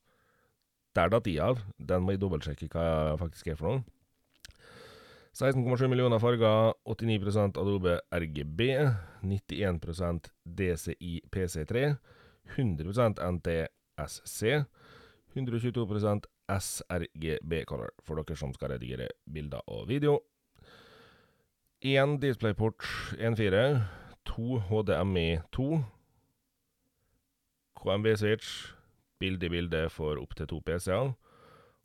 Der 0.97 1.13
datt 1.13 1.27
de 1.29 1.37
av. 1.41 1.61
Den 1.79 2.05
må 2.05 2.15
jeg 2.15 2.23
dobbeltsjekke 2.23 2.69
hva 2.73 2.87
jeg 2.87 3.21
faktisk 3.21 3.53
er 3.53 3.61
for 3.61 3.71
noe. 3.71 3.85
16,7 5.37 5.91
millioner 5.93 6.17
farger, 6.17 6.73
89% 6.89 7.59
Adobe 7.61 7.99
RGB, 8.09 8.63
91% 9.21 10.31
DCI 10.49 11.11
PC3, 11.29 11.83
100% 12.57 13.21
NTSC, 13.21 14.55
122 15.37 15.85
sRGB 16.49 17.65
Color, 17.69 17.93
for 18.01 18.17
dere 18.17 18.37
som 18.39 18.55
skal 18.57 18.71
redigere 18.73 19.09
bilder 19.33 19.61
og 19.69 19.89
video. 19.89 20.21
Én 21.85 22.21
DisplayPort 22.21 22.83
1.4, 23.21 23.81
to 24.25 24.59
HDMI 24.71 25.39
2, 25.53 25.85
KMB-switch, 27.77 28.73
bilde 29.21 29.47
i 29.47 29.49
bilde 29.53 29.91
for 29.93 30.17
opptil 30.21 30.47
to 30.49 30.61
PC-er, 30.65 31.13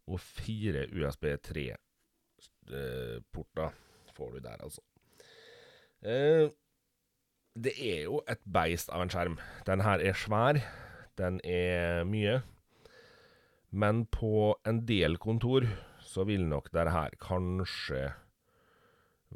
og 0.08 0.20
fire 0.20 0.88
USB 0.96 1.26
3-porter 1.48 3.70
får 4.16 4.30
du 4.32 4.40
der, 4.40 4.64
altså. 4.64 4.82
Eh, 6.02 6.50
det 7.64 7.74
er 7.78 8.04
jo 8.08 8.22
et 8.30 8.40
beist 8.54 8.90
av 8.90 9.02
en 9.04 9.10
skjerm. 9.12 9.40
Den 9.68 9.82
her 9.84 10.00
er 10.00 10.14
svær. 10.18 10.54
Den 11.20 11.42
er 11.44 12.04
mye. 12.08 12.42
Men 13.72 14.06
på 14.12 14.52
en 14.68 14.84
del 14.86 15.16
kontor 15.22 15.66
så 16.04 16.26
vil 16.28 16.44
nok 16.50 16.68
dette 16.74 16.92
her 16.92 17.16
kanskje 17.24 18.10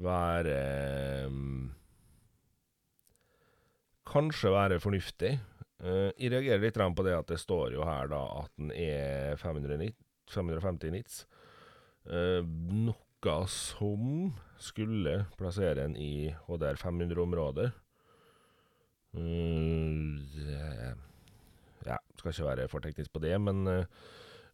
være 0.04 1.28
um, 1.32 1.72
Kanskje 4.06 4.52
være 4.54 4.82
fornuftig. 4.84 5.32
Uh, 5.82 6.12
jeg 6.20 6.34
reagerer 6.34 6.62
litt 6.62 6.78
på 6.78 7.06
det 7.08 7.16
at 7.16 7.32
det 7.32 7.40
står 7.42 7.74
jo 7.74 7.88
her 7.88 8.12
da 8.12 8.20
at 8.44 8.52
den 8.60 8.70
er 8.76 9.40
500 9.40 9.88
550 10.30 10.94
nits. 10.94 11.24
Uh, 12.06 12.44
noe 12.44 13.38
som 13.50 14.36
skulle 14.62 15.16
plassere 15.40 15.80
den 15.80 15.96
i 15.98 16.30
HDR 16.46 16.78
500-området. 16.78 17.72
Uh, 19.16 20.20
ja, 21.88 21.98
skal 22.20 22.36
ikke 22.36 22.50
være 22.52 22.68
for 22.70 22.84
teknisk 22.84 23.16
på 23.16 23.24
det, 23.24 23.34
men 23.42 23.64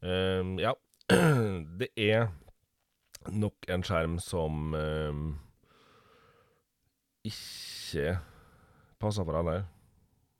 ja. 0.02 0.74
det 1.80 1.92
er 2.00 2.30
nok 3.30 3.68
en 3.70 3.84
skjerm 3.86 4.18
som 4.24 4.74
eh, 4.78 5.20
ikke 7.28 8.16
passer 9.02 9.28
for 9.28 9.38
alle. 9.42 9.60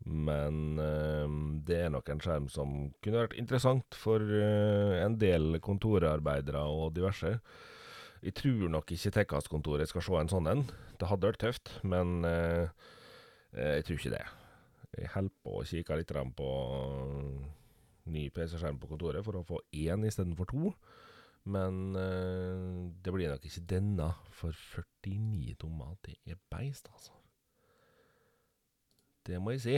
Men 0.06 0.80
eh, 0.82 1.36
det 1.68 1.78
er 1.86 1.94
nok 1.94 2.10
en 2.10 2.24
skjerm 2.24 2.48
som 2.50 2.90
kunne 3.04 3.26
vært 3.26 3.38
interessant 3.38 3.98
for 3.98 4.24
eh, 4.24 4.98
en 5.04 5.18
del 5.22 5.60
kontorarbeidere 5.64 6.64
og 6.66 6.96
diverse. 6.96 7.36
Jeg 8.22 8.36
tror 8.38 8.68
nok 8.70 8.92
ikke 8.94 9.14
Tekkast-kontoret 9.18 9.90
skal 9.90 10.06
se 10.06 10.18
en 10.18 10.30
sånn 10.30 10.50
en. 10.50 10.68
Det 10.98 11.10
hadde 11.10 11.32
vært 11.32 11.42
tøft, 11.42 11.74
men 11.86 12.22
eh, 12.26 12.70
jeg 13.54 13.86
tror 13.86 13.98
ikke 14.00 14.16
det. 14.18 14.26
Jeg 14.98 15.14
holder 15.14 15.38
på 15.46 15.58
å 15.58 15.66
kikke 15.66 15.98
litt 16.02 16.14
på 16.38 16.52
ny 18.10 18.30
PC-skjerm 18.34 18.80
på 18.82 18.90
kontoret 18.90 19.26
for 19.26 19.38
å 19.38 19.46
få 19.48 19.62
én 19.78 20.06
istedenfor 20.08 20.50
to. 20.50 20.74
Men 21.50 21.96
uh, 21.98 22.92
det 23.02 23.14
blir 23.14 23.32
nok 23.32 23.46
ikke 23.48 23.66
denne 23.70 24.12
for 24.36 24.54
49 24.54 25.56
tommer. 25.62 25.96
Det 26.06 26.18
er 26.26 26.38
beist, 26.54 26.90
altså. 26.94 27.16
Det 29.26 29.38
må 29.42 29.56
jeg 29.56 29.64
si. 29.66 29.78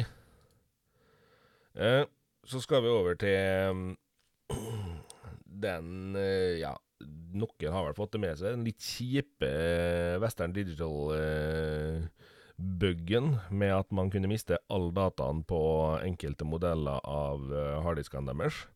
Uh, 1.75 2.03
så 2.48 2.60
skal 2.63 2.84
vi 2.84 2.92
over 2.92 3.15
til 3.20 3.96
den 5.65 6.18
uh, 6.20 6.53
Ja, 6.60 6.75
noen 7.34 7.74
har 7.75 7.88
vel 7.88 7.98
fått 7.98 8.15
det 8.15 8.24
med 8.24 8.38
seg. 8.39 8.58
Den 8.58 8.68
litt 8.68 8.84
kjipe 8.84 9.53
Western 10.24 10.53
Digital-buggen 12.57 13.39
med 13.50 13.74
at 13.74 13.91
man 13.91 14.12
kunne 14.12 14.29
miste 14.29 14.57
all 14.69 14.91
dataen 14.93 15.43
på 15.43 16.00
enkelte 16.03 16.45
modeller 16.45 17.00
av 17.03 17.50
harddiskene 17.83 18.33
deres. 18.33 18.67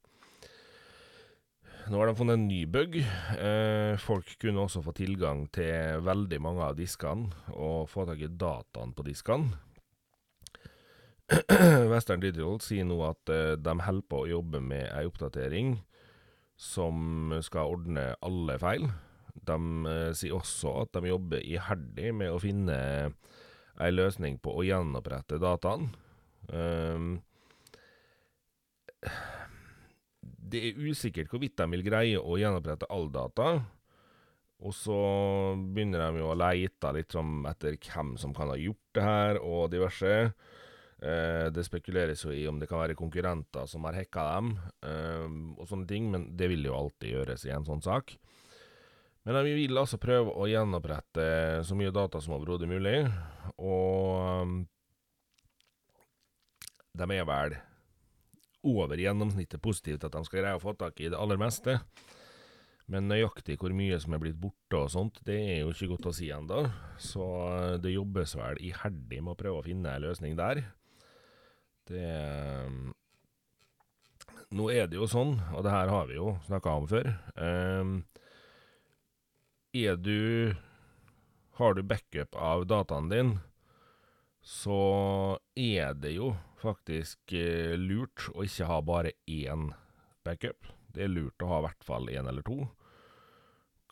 Nå 1.87 1.99
har 2.01 2.07
de 2.09 2.17
funnet 2.17 2.35
en 2.35 2.47
ny 2.47 2.65
bug. 2.65 2.97
Eh, 2.97 3.95
folk 3.97 4.27
kunne 4.41 4.59
også 4.65 4.81
få 4.83 4.91
tilgang 4.91 5.47
til 5.55 6.01
veldig 6.03 6.39
mange 6.41 6.65
av 6.65 6.75
diskene, 6.75 7.29
og 7.53 7.87
få 7.87 8.05
tak 8.05 8.19
i 8.19 8.27
dataen 8.27 8.91
på 8.93 9.05
diskene. 9.07 9.55
Western 11.91 12.21
Digital 12.23 12.59
sier 12.63 12.87
nå 12.87 12.99
at 13.07 13.29
eh, 13.31 13.55
de 13.55 13.77
holder 13.83 14.07
på 14.09 14.23
å 14.23 14.27
jobbe 14.27 14.59
med 14.63 14.87
ei 14.91 15.07
oppdatering 15.07 15.77
som 16.57 17.31
skal 17.43 17.71
ordne 17.77 18.09
alle 18.25 18.59
feil. 18.59 18.87
De 19.47 19.57
eh, 19.87 20.13
sier 20.17 20.35
også 20.35 20.81
at 20.83 20.95
de 20.97 21.13
jobber 21.13 21.39
iherdig 21.39 22.11
med 22.15 22.33
å 22.33 22.41
finne 22.43 22.77
ei 23.83 23.93
løsning 23.93 24.39
på 24.41 24.53
å 24.57 24.65
gjenopprette 24.65 25.39
dataen. 25.41 25.89
Um, 26.47 27.17
det 30.17 30.61
er 30.69 30.85
usikkert 30.87 31.31
hvorvidt 31.31 31.57
de 31.59 31.67
vil 31.75 31.83
greie 31.85 32.19
å 32.19 32.37
gjenopprette 32.39 32.89
all 32.93 33.09
data. 33.13 33.57
Og 34.65 34.73
så 34.73 34.99
begynner 35.75 36.01
de 36.01 36.23
jo 36.23 36.31
å 36.31 36.37
leite 36.37 36.93
litt 36.95 37.13
etter 37.13 37.75
hvem 37.77 38.15
som 38.17 38.33
kan 38.33 38.49
ha 38.49 38.57
gjort 38.57 38.95
det 38.97 39.03
her, 39.05 39.41
og 39.43 39.69
diverse. 39.73 40.13
Uh, 40.97 41.53
det 41.53 41.67
spekuleres 41.67 42.23
jo 42.25 42.33
i 42.33 42.47
om 42.49 42.57
det 42.57 42.69
kan 42.71 42.81
være 42.81 42.97
konkurrenter 42.97 43.67
som 43.69 43.85
har 43.85 43.99
hacka 43.99 44.23
dem, 44.31 44.55
uh, 44.81 45.27
og 45.59 45.67
sånne 45.69 45.85
ting, 45.89 46.09
men 46.09 46.31
det 46.39 46.49
vil 46.49 46.65
jo 46.65 46.73
alltid 46.73 47.13
gjøres 47.13 47.45
i 47.45 47.53
en 47.53 47.67
sånn 47.67 47.85
sak. 47.85 48.15
Men 49.27 49.43
vi 49.43 49.57
vil 49.57 49.75
altså 49.75 49.99
prøve 49.99 50.31
å 50.39 50.45
gjenopprette 50.47 51.23
så 51.67 51.75
mye 51.75 51.91
data 51.91 52.21
som 52.23 52.37
overhodet 52.37 52.69
mulig, 52.71 53.01
og 53.59 54.53
de 56.95 57.07
er 57.11 57.25
vel 57.27 57.57
over 58.67 58.99
gjennomsnittet 59.03 59.59
positivt 59.63 60.05
at 60.07 60.15
de 60.15 60.23
skal 60.23 60.41
greie 60.41 60.55
å 60.55 60.63
få 60.63 60.73
tak 60.79 61.03
i 61.03 61.11
det 61.11 61.19
aller 61.19 61.39
meste. 61.41 61.75
Men 62.87 63.09
nøyaktig 63.11 63.57
hvor 63.59 63.75
mye 63.75 63.99
som 63.99 64.15
er 64.15 64.21
blitt 64.23 64.39
borte 64.39 64.79
og 64.79 64.91
sånt, 64.93 65.19
det 65.27 65.35
er 65.35 65.57
jo 65.59 65.73
ikke 65.73 65.89
godt 65.91 66.07
å 66.07 66.15
si 66.15 66.29
ennå. 66.31 66.61
Så 67.03 67.25
det 67.83 67.97
jobbes 67.97 68.37
vel 68.39 68.61
iherdig 68.63 69.19
med 69.19 69.33
å 69.33 69.39
prøve 69.39 69.59
å 69.59 69.65
finne 69.65 69.91
en 69.91 70.07
løsning 70.07 70.39
der. 70.39 70.63
Det 71.91 72.07
Nå 74.55 74.69
er 74.71 74.87
det 74.87 74.95
jo 74.95 75.03
sånn, 75.11 75.33
og 75.51 75.65
det 75.65 75.73
her 75.73 75.89
har 75.91 76.05
vi 76.07 76.15
jo 76.15 76.37
snakka 76.45 76.77
om 76.79 76.85
før 76.87 77.09
um, 77.35 77.97
Er 79.77 79.95
du 79.95 80.55
Har 81.51 81.73
du 81.73 81.83
backup 81.83 82.35
av 82.35 82.65
dataen 82.65 83.09
din, 83.09 83.31
så 84.41 85.37
er 85.53 85.93
det 85.93 86.15
jo 86.15 86.31
faktisk 86.61 87.33
eh, 87.35 87.75
lurt 87.77 88.25
å 88.33 88.45
ikke 88.45 88.69
ha 88.69 88.77
bare 88.81 89.11
én 89.29 89.71
backup. 90.25 90.69
Det 90.93 91.05
er 91.05 91.13
lurt 91.13 91.43
å 91.45 91.49
ha 91.51 91.59
i 91.59 91.65
hvert 91.67 91.85
fall 91.85 92.09
én 92.13 92.29
eller 92.29 92.45
to. 92.47 92.63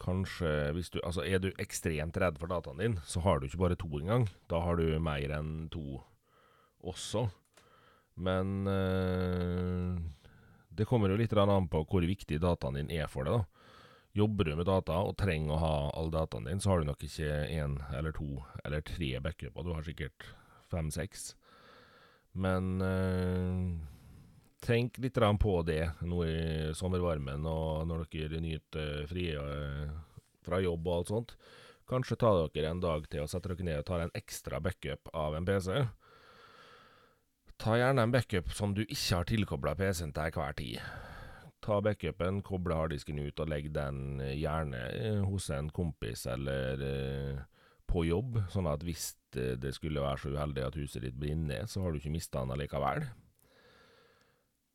Kanskje 0.02 0.52
hvis 0.78 0.90
du 0.94 1.00
Altså, 1.04 1.26
er 1.26 1.42
du 1.44 1.52
ekstremt 1.62 2.18
redd 2.18 2.40
for 2.42 2.50
dataen 2.50 2.82
din, 2.82 2.98
så 3.06 3.22
har 3.26 3.40
du 3.40 3.50
ikke 3.50 3.62
bare 3.66 3.78
to 3.78 3.90
engang. 4.00 4.30
Da 4.50 4.64
har 4.66 4.82
du 4.82 4.88
mer 4.98 5.38
enn 5.38 5.68
to 5.74 6.02
også. 6.82 7.28
Men 8.16 8.66
øh, 8.70 10.02
det 10.70 10.88
kommer 10.90 11.12
jo 11.12 11.20
litt 11.20 11.34
an 11.38 11.70
på 11.70 11.84
hvor 11.84 12.06
viktig 12.06 12.42
dataen 12.42 12.80
din 12.80 12.94
er 12.94 13.12
for 13.12 13.28
deg, 13.28 13.42
da. 13.42 13.65
Jobber 14.16 14.48
du 14.48 14.54
med 14.56 14.70
data 14.70 15.02
og 15.04 15.18
trenger 15.20 15.52
å 15.52 15.60
ha 15.60 15.74
all 16.00 16.08
dataen 16.14 16.46
din, 16.48 16.62
så 16.64 16.72
har 16.72 16.80
du 16.80 16.88
nok 16.88 17.02
ikke 17.04 17.42
én 17.52 17.74
eller 17.98 18.16
to 18.16 18.30
eller 18.64 18.84
tre 18.88 19.10
backuper. 19.20 19.66
Du 19.66 19.74
har 19.76 19.84
sikkert 19.84 20.30
fem-seks. 20.72 21.34
Men 22.40 22.80
øh, 22.80 23.76
tenk 24.64 25.02
litt 25.04 25.20
på 25.20 25.56
det 25.68 25.84
nå 26.08 26.24
i 26.24 26.38
sommervarmen 26.76 27.44
og 27.44 27.88
når 27.90 28.08
dere 28.14 28.40
nyter 28.44 29.04
frie 29.12 29.36
øh, 29.36 29.92
fra 30.48 30.62
jobb 30.64 30.88
og 30.88 30.96
alt 30.96 31.12
sånt. 31.12 31.36
Kanskje 31.92 32.18
ta 32.18 32.32
dere 32.56 32.72
en 32.72 32.80
dag 32.82 33.10
til 33.12 33.26
og 33.26 33.30
sette 33.30 33.52
dere 33.52 33.68
ned 33.68 33.82
og 33.82 33.90
ta 33.90 34.00
en 34.02 34.16
ekstra 34.16 34.62
backup 34.64 35.12
av 35.14 35.36
en 35.36 35.48
PC. 35.48 35.74
Ta 37.60 37.76
gjerne 37.80 38.08
en 38.08 38.16
backup 38.16 38.48
som 38.56 38.72
du 38.76 38.86
ikke 38.86 39.20
har 39.20 39.28
tilkobla 39.28 39.76
PC-en 39.76 40.16
til 40.16 40.40
hver 40.40 40.56
tid. 40.56 40.80
Ta 41.66 41.80
backupen, 41.82 42.44
koble 42.46 42.78
harddisken 42.78 43.20
ut 43.26 43.42
og 43.42 43.50
legg 43.50 43.72
den 43.74 44.22
gjerne 44.38 44.84
øh, 44.94 45.22
hos 45.26 45.50
en 45.50 45.72
kompis 45.74 46.28
eller 46.30 46.84
på 47.90 48.04
jobb, 48.06 48.38
sånn 48.54 48.68
at 48.70 48.84
hvis 48.86 49.14
det 49.36 49.74
skulle 49.76 50.04
være 50.04 50.22
så 50.22 50.32
uheldig 50.34 50.64
at 50.66 50.78
huset 50.80 51.04
ditt 51.06 51.18
brenner 51.20 51.68
så 51.70 51.84
har 51.84 51.94
du 51.94 52.00
ikke 52.00 52.14
mista 52.14 52.42
den 52.42 52.54
allikevel. 52.56 53.06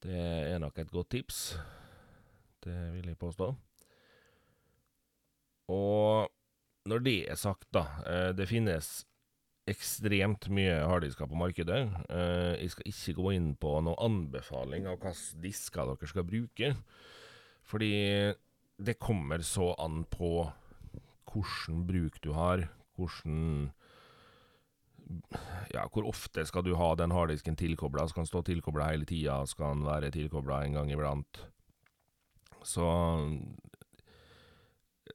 Det 0.00 0.20
er 0.50 0.60
nok 0.62 0.78
et 0.80 0.92
godt 0.92 1.10
tips. 1.12 1.40
Det 2.64 2.76
vil 2.94 3.10
jeg 3.10 3.18
påstå. 3.20 3.50
Og 5.70 6.30
når 6.88 7.02
det 7.04 7.18
er 7.30 7.38
sagt, 7.38 7.68
da 7.72 7.84
eh, 8.08 8.30
Det 8.34 8.48
finnes 8.48 9.04
ekstremt 9.70 10.48
mye 10.52 10.76
harddisker 10.88 11.28
på 11.30 11.38
markedet. 11.38 11.80
Eh, 12.10 12.54
jeg 12.60 12.74
skal 12.74 12.90
ikke 12.92 13.16
gå 13.20 13.32
inn 13.36 13.50
på 13.60 13.74
noen 13.86 13.98
anbefaling 14.06 14.88
av 14.90 15.00
hvilke 15.00 15.42
disker 15.42 15.90
dere 15.92 16.10
skal 16.10 16.26
bruke. 16.28 16.72
Fordi 17.70 17.92
det 18.80 18.98
kommer 18.98 19.44
så 19.46 19.72
an 19.78 20.04
på 20.10 20.48
hvilken 21.30 21.84
bruk 21.86 22.18
du 22.24 22.32
har, 22.34 22.66
hvordan 22.98 23.70
ja, 25.74 25.86
hvor 25.90 26.06
ofte 26.06 26.44
skal 26.46 26.64
du 26.66 26.74
ha 26.78 26.92
den 26.98 27.14
harddisken 27.14 27.56
tilkobla? 27.58 28.06
Skal 28.08 28.24
den 28.24 28.30
stå 28.30 28.42
tilkobla 28.46 28.92
hele 28.92 29.08
tida? 29.08 29.40
Skal 29.48 29.74
den 29.74 29.86
være 29.88 30.12
tilkobla 30.14 30.62
en 30.64 30.76
gang 30.78 30.92
iblant? 30.94 31.42
Så 32.66 32.86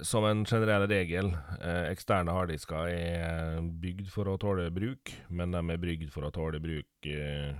Som 0.03 0.25
en 0.25 0.43
generell 0.45 0.87
regel, 0.89 1.29
eh, 1.61 1.85
eksterne 1.91 2.33
harddisker 2.35 2.89
er 2.91 3.61
bygd 3.61 4.09
for 4.11 4.27
å 4.27 4.37
tåle 4.41 4.67
bruk, 4.73 5.13
men 5.29 5.53
de 5.55 5.61
er 5.61 5.79
bygd 5.79 6.11
for 6.11 6.27
å 6.27 6.33
tåle 6.35 6.59
bruk 6.59 7.07
eh, 7.07 7.55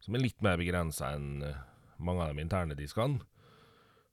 som 0.00 0.14
er 0.16 0.24
litt 0.24 0.42
mer 0.42 0.58
begrensa 0.60 1.14
enn 1.14 1.44
mange 2.00 2.24
av 2.24 2.34
de 2.34 2.42
interne 2.42 2.76
diskene. 2.76 3.20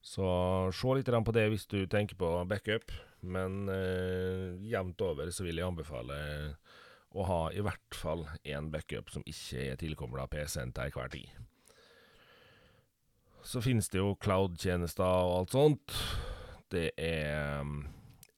Så 0.01 0.27
se 0.71 0.93
litt 0.95 1.09
på 1.09 1.35
det 1.35 1.47
hvis 1.51 1.67
du 1.67 1.81
tenker 1.87 2.15
på 2.15 2.29
backup, 2.47 2.93
men 3.21 3.67
eh, 3.67 4.55
jevnt 4.69 5.01
over 5.01 5.31
så 5.31 5.43
vil 5.43 5.59
jeg 5.59 5.67
anbefale 5.67 6.19
å 7.17 7.25
ha 7.27 7.41
i 7.51 7.63
hvert 7.65 7.97
fall 7.97 8.25
én 8.45 8.71
backup 8.71 9.11
som 9.11 9.25
ikke 9.27 9.71
er 9.71 9.81
tilkobla 9.81 10.27
PC-en 10.31 10.71
til 10.71 10.87
enhver 10.87 11.11
tid. 11.11 11.29
Så 13.47 13.61
finnes 13.63 13.87
det 13.89 13.99
jo 13.99 14.15
cloud-tjenester 14.19 15.07
og 15.07 15.37
alt 15.41 15.55
sånt. 15.55 15.99
Det 16.71 16.91
er 16.99 17.61
um, 17.61 17.79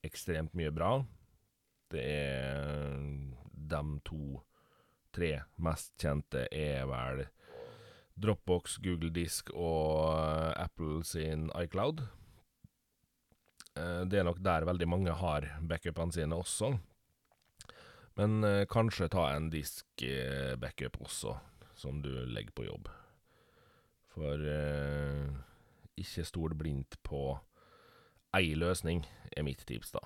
ekstremt 0.06 0.54
mye 0.58 0.72
bra. 0.74 0.92
Det 1.90 2.04
er 2.04 3.00
de 3.70 3.82
to-tre 4.06 5.32
mest 5.58 5.96
kjente 6.02 6.46
er 6.54 6.86
vel 6.90 7.26
Dropbox, 8.20 8.78
Google 8.84 9.10
Disk 9.16 9.50
og 9.56 10.14
uh, 10.14 10.54
Apple 10.60 11.02
sin 11.08 11.50
iCloud. 11.56 12.04
Uh, 13.80 14.04
det 14.06 14.20
er 14.20 14.28
nok 14.28 14.44
der 14.44 14.68
veldig 14.70 14.90
mange 14.92 15.16
har 15.24 15.50
backupene 15.66 16.14
sine 16.14 16.38
også. 16.38 16.76
Men 18.20 18.44
eh, 18.44 18.66
kanskje 18.68 19.08
ta 19.08 19.30
en 19.32 19.46
disk-backup 19.48 20.98
eh, 20.98 21.04
også, 21.06 21.38
som 21.80 22.02
du 22.04 22.10
legger 22.28 22.52
på 22.52 22.66
jobb. 22.66 22.90
For 24.12 24.44
eh, 24.44 25.30
ikke 25.96 26.26
stol 26.28 26.56
blindt 26.60 26.98
på 27.08 27.38
ei 28.38 28.56
løsning, 28.58 29.04
er 29.36 29.46
mitt 29.46 29.62
tips, 29.68 29.94
da. 29.96 30.04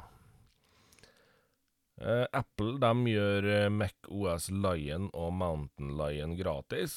Eh, 2.04 2.26
Apple 2.34 2.80
de 2.82 3.14
gjør 3.14 3.48
eh, 3.54 3.70
Mac 3.72 4.10
OS 4.10 4.50
Lion 4.52 5.10
og 5.14 5.32
Mountain 5.38 5.94
Lion 6.00 6.36
gratis. 6.40 6.96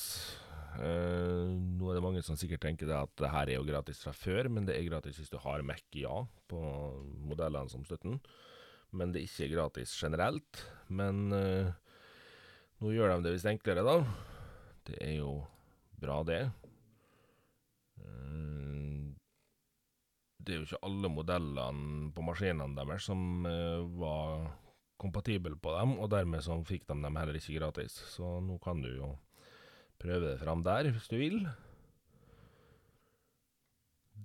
Eh, 0.80 1.46
nå 1.52 1.90
er 1.90 1.98
det 1.98 2.04
mange 2.04 2.24
som 2.24 2.38
sikkert 2.38 2.64
tenker 2.64 2.90
at 2.96 3.12
det 3.20 3.32
her 3.32 3.52
er 3.52 3.58
jo 3.58 3.68
gratis 3.68 4.02
fra 4.04 4.14
før, 4.16 4.50
men 4.52 4.68
det 4.68 4.78
er 4.78 4.88
gratis 4.88 5.20
hvis 5.20 5.32
du 5.32 5.38
har 5.44 5.64
Mac, 5.66 5.84
ja, 5.96 6.24
på 6.48 6.60
modellene 7.28 7.72
som 7.72 7.84
støtter 7.86 8.18
men 8.96 9.12
det 9.12 9.22
er 9.22 9.28
ikke 9.28 9.54
gratis 9.56 9.94
generelt. 9.98 10.62
Men 10.88 11.28
uh, 11.34 11.72
nå 12.82 12.94
gjør 12.94 13.16
de 13.16 13.26
det 13.26 13.34
visst 13.36 13.50
enklere, 13.50 13.84
da. 13.86 13.98
Det 14.86 14.98
er 15.02 15.18
jo 15.20 15.32
bra, 16.00 16.20
det. 16.26 16.42
Uh, 18.00 18.75
det 20.46 20.54
er 20.54 20.60
jo 20.60 20.68
ikke 20.68 20.84
alle 20.86 21.10
modellene 21.10 22.12
på 22.14 22.24
maskinene 22.24 22.78
deres 22.78 23.08
som 23.10 23.44
uh, 23.48 23.82
var 23.98 24.46
kompatible 25.00 25.56
på 25.60 25.74
dem, 25.76 25.96
og 26.00 26.10
dermed 26.12 26.44
så 26.44 26.56
fikk 26.66 26.86
de 26.88 26.96
dem 27.02 27.18
heller 27.18 27.36
ikke 27.36 27.58
gratis. 27.58 27.98
Så 28.14 28.38
nå 28.44 28.58
kan 28.62 28.80
du 28.82 28.90
jo 28.94 29.12
prøve 30.00 30.32
det 30.32 30.40
fram 30.40 30.64
der, 30.64 30.90
hvis 30.92 31.08
du 31.10 31.16
vil. 31.20 31.40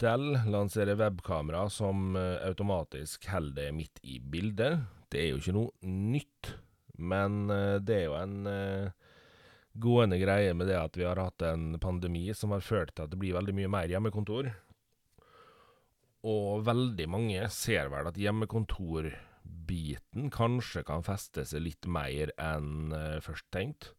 Dell 0.02 0.40
lanserer 0.50 0.98
webkamera 0.98 1.68
som 1.70 2.16
eh, 2.16 2.40
automatisk 2.48 3.28
holder 3.30 3.68
det 3.68 3.76
midt 3.76 4.02
i 4.08 4.20
bildet. 4.20 4.80
Det 5.12 5.20
er 5.20 5.30
jo 5.34 5.42
ikke 5.42 5.56
noe 5.58 5.92
nytt, 6.16 6.54
men 6.98 7.44
eh, 7.52 7.78
det 7.84 7.98
er 7.98 8.06
jo 8.08 8.18
en 8.18 8.50
eh, 8.50 9.12
gående 9.84 10.18
greie 10.22 10.56
med 10.58 10.72
det 10.72 10.80
at 10.80 10.98
vi 10.98 11.06
har 11.06 11.20
hatt 11.20 11.44
en 11.46 11.76
pandemi 11.84 12.30
som 12.36 12.56
har 12.56 12.64
ført 12.66 12.96
til 12.96 13.06
at 13.06 13.14
det 13.14 13.20
blir 13.20 13.36
veldig 13.36 13.56
mye 13.60 13.72
mer 13.76 13.92
hjemmekontor. 13.92 14.50
Og 16.28 16.66
veldig 16.68 17.08
mange 17.10 17.50
ser 17.54 17.90
vel 17.94 18.08
at 18.12 18.20
hjemmekontorbiten 18.20 20.30
kanskje 20.34 20.84
kan 20.86 21.04
feste 21.06 21.46
seg 21.50 21.62
litt 21.66 21.86
mer 21.90 22.32
enn 22.38 22.94
først 23.26 23.48
tenkt. 23.54 23.94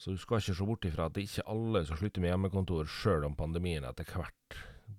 Så 0.00 0.14
du 0.14 0.18
skal 0.18 0.40
ikke 0.40 0.56
se 0.56 0.64
bort 0.64 0.86
ifra 0.88 1.06
at 1.06 1.14
det 1.14 1.26
ikke 1.26 1.50
alle 1.52 1.84
som 1.84 1.98
slutter 2.00 2.20
med 2.24 2.32
hjemmekontor, 2.32 2.88
sjøl 2.88 3.26
om 3.28 3.36
pandemien 3.36 3.84
etter 3.84 4.08
hvert 4.08 4.56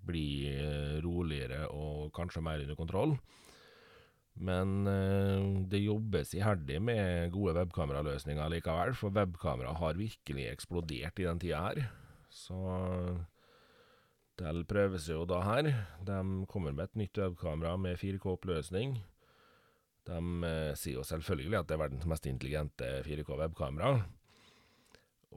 bli 0.08 0.50
eh, 0.52 0.98
roligere 1.04 1.66
og 1.74 2.12
kanskje 2.16 2.44
mer 2.46 2.62
under 2.64 2.78
kontroll. 2.78 3.16
Men 4.42 4.88
eh, 4.88 5.48
det 5.72 5.84
jobbes 5.84 6.36
iherdig 6.38 6.80
med 6.86 7.34
gode 7.34 7.56
webkameraløsninger 7.58 8.54
likevel, 8.54 8.94
for 8.98 9.14
webkamera 9.16 9.74
har 9.82 10.00
virkelig 10.00 10.48
eksplodert 10.52 11.20
i 11.20 11.28
den 11.28 11.42
tida 11.42 11.64
her. 11.66 11.84
Så 12.32 12.62
Dell 14.42 14.64
prøver 14.66 15.02
seg 15.02 15.20
jo 15.20 15.26
da 15.30 15.42
her. 15.46 15.70
De 16.08 16.20
kommer 16.50 16.74
med 16.74 16.90
et 16.90 17.02
nytt 17.04 17.20
webkamera 17.22 17.76
med 17.78 18.00
4K-oppløsning. 18.02 18.96
De 20.10 20.22
eh, 20.48 20.72
sier 20.80 20.98
jo 20.98 21.06
selvfølgelig 21.06 21.60
at 21.60 21.70
det 21.70 21.78
er 21.78 21.84
verdens 21.84 22.08
mest 22.10 22.26
intelligente 22.30 22.90
4K-webkamera. 23.06 24.00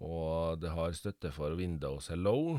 Og 0.00 0.62
det 0.62 0.72
har 0.72 0.96
støtte 0.96 1.30
for 1.34 1.54
Windows 1.58 2.08
Hello 2.10 2.56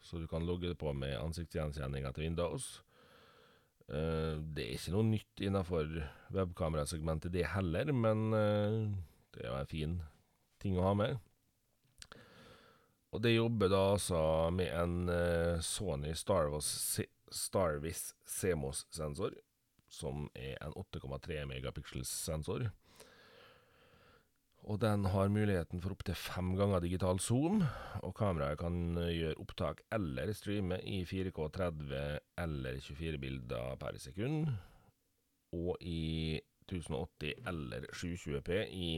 så 0.00 0.18
du 0.18 0.26
kan 0.28 0.46
logge 0.46 0.70
det 0.70 0.78
på 0.80 0.92
med 0.96 1.18
ansiktsgjenkjenninga 1.20 2.12
til 2.16 2.24
Windows. 2.24 2.68
Eh, 3.90 4.40
det 4.40 4.64
er 4.64 4.76
ikke 4.76 4.94
noe 4.94 5.08
nytt 5.10 5.42
innafor 5.44 5.90
webkamerasegmentet, 6.34 7.32
det 7.34 7.48
heller, 7.52 7.92
men 7.92 8.30
eh, 8.36 8.78
det 9.34 9.44
er 9.44 9.50
jo 9.50 9.58
en 9.58 9.70
fin 9.70 9.98
ting 10.62 10.78
å 10.78 10.88
ha 10.88 10.94
med. 10.96 11.20
Og 13.10 13.22
det 13.24 13.34
jobber 13.34 13.70
da 13.72 13.80
altså 13.96 14.20
med 14.54 14.70
en 14.70 15.08
eh, 15.10 15.62
Sony 15.66 16.12
Starvis, 16.14 18.04
CMOS-sensor, 18.26 19.34
som 19.90 20.28
er 20.38 20.54
en 20.62 20.76
8,3 20.78 21.42
megapixels-sensor. 21.50 22.68
Og 24.70 24.78
den 24.78 25.08
har 25.10 25.32
muligheten 25.32 25.80
for 25.82 25.96
opptil 25.96 26.14
fem 26.14 26.52
ganger 26.58 26.84
digital 26.84 27.18
zoom, 27.18 27.62
og 28.04 28.14
kameraet 28.14 28.60
kan 28.60 28.94
gjøre 29.00 29.38
opptak 29.40 29.80
eller 29.96 30.30
streame 30.36 30.78
i 30.84 31.00
4K 31.08 31.48
30 31.56 32.20
eller 32.44 32.80
24 32.84 33.22
bilder 33.22 33.76
per 33.80 33.98
sekund, 33.98 34.52
og 35.56 35.80
i 35.80 36.38
1080 36.68 37.48
eller 37.50 37.88
720P 37.90 38.64
i 38.70 38.90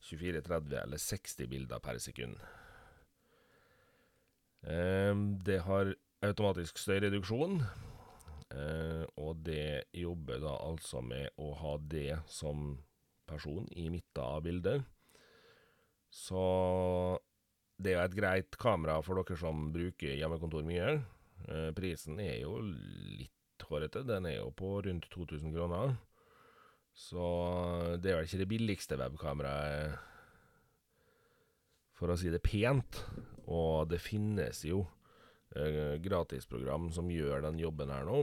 24, 0.00 0.40
30 0.46 0.78
eller 0.86 1.02
60 1.10 1.50
bilder 1.50 1.82
per 1.84 1.98
sekund. 2.00 2.38
Ehm, 4.68 5.26
det 5.44 5.58
har 5.66 5.92
automatisk 6.24 6.78
støyreduksjon, 6.80 7.60
eh, 8.54 9.04
og 9.20 9.42
det 9.44 9.84
jobber 9.92 10.40
da 10.40 10.56
altså 10.56 11.02
med 11.04 11.28
å 11.36 11.52
ha 11.60 11.76
det 11.78 12.22
som 12.32 12.78
person 13.28 13.68
i 13.76 13.90
midten 13.92 14.22
av 14.24 14.42
bildet. 14.44 14.84
Så 16.08 16.44
det 17.76 17.92
er 17.92 17.98
jo 17.98 18.06
et 18.06 18.16
greit 18.16 18.56
kamera 18.60 19.00
for 19.02 19.20
dere 19.20 19.36
som 19.36 19.68
bruker 19.74 20.16
hjemmekontor 20.16 20.64
mye. 20.64 20.96
Eh, 21.48 21.70
prisen 21.76 22.20
er 22.22 22.38
jo 22.44 22.56
litt 22.62 23.30
hårete, 23.68 24.04
den 24.06 24.30
er 24.30 24.38
jo 24.38 24.50
på 24.56 24.78
rundt 24.86 25.10
2000 25.12 25.52
kroner. 25.52 25.96
Så 26.94 27.26
det 27.98 28.12
er 28.12 28.20
vel 28.20 28.28
ikke 28.28 28.42
det 28.44 28.50
billigste 28.52 28.98
webkameraet, 29.00 29.98
for 31.98 32.10
å 32.10 32.18
si 32.18 32.30
det 32.30 32.42
pent. 32.42 33.02
Og 33.52 33.88
det 33.90 34.00
finnes 34.00 34.62
jo 34.64 34.84
eh, 35.56 35.96
gratisprogram 36.02 36.88
som 36.94 37.10
gjør 37.12 37.44
den 37.44 37.60
jobben 37.60 37.92
her 37.92 38.06
nå, 38.08 38.22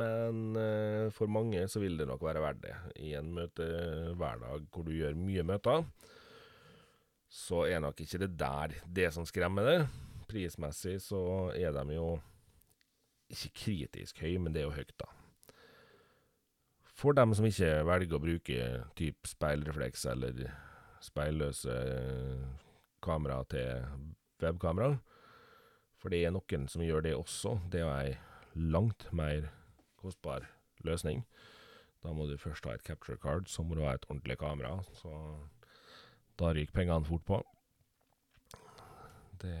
men 0.00 0.56
eh, 0.60 1.08
for 1.14 1.30
mange 1.32 1.64
så 1.70 1.82
vil 1.82 1.98
det 1.98 2.08
nok 2.10 2.22
være 2.26 2.44
verdt 2.44 2.64
det. 2.66 2.76
I 3.02 3.14
en 3.18 3.32
møtehverdag 3.36 4.68
hvor 4.70 4.86
du 4.86 4.94
gjør 4.94 5.18
mye 5.18 5.46
møter, 5.46 5.86
så 7.30 7.64
er 7.70 7.82
nok 7.82 8.00
ikke 8.02 8.24
det 8.24 8.32
der 8.38 8.74
det 8.86 9.10
som 9.14 9.26
skremmer 9.26 9.66
det. 9.66 9.78
Prismessig 10.30 10.98
så 11.02 11.22
er 11.54 11.74
de 11.74 11.96
jo 11.96 12.12
ikke 13.30 13.54
kritisk 13.54 14.22
høy, 14.22 14.36
men 14.42 14.54
det 14.54 14.62
er 14.62 14.68
jo 14.68 14.74
høyt, 14.74 14.94
da. 14.98 15.06
For 17.00 17.16
dem 17.16 17.32
som 17.32 17.46
ikke 17.48 17.70
velger 17.88 18.18
å 18.18 18.22
bruke 18.22 18.64
type 18.98 19.30
speilrefleks 19.30 20.04
eller 20.10 20.42
speilløse 21.00 21.76
kamera 23.00 23.38
til 23.48 23.86
webkamera. 24.44 24.98
For 26.00 26.12
det 26.12 26.24
er 26.24 26.32
noen 26.34 26.66
som 26.72 26.84
gjør 26.84 27.04
det 27.04 27.14
også. 27.16 27.58
Det 27.72 27.84
er 27.84 27.92
ei 27.92 28.18
langt 28.54 29.08
mer 29.12 29.50
kostbar 30.00 30.48
løsning. 30.86 31.24
Da 32.00 32.14
må 32.16 32.26
du 32.26 32.38
først 32.40 32.64
ha 32.64 32.74
et 32.74 32.84
capture 32.86 33.20
card, 33.20 33.48
så 33.52 33.62
må 33.62 33.76
du 33.76 33.84
ha 33.84 33.94
et 33.94 34.06
ordentlig 34.08 34.38
kamera. 34.40 34.78
Så 34.96 35.12
da 36.40 36.54
ryker 36.56 36.72
pengene 36.72 37.04
fort 37.04 37.26
på. 37.28 37.42
Det 39.40 39.58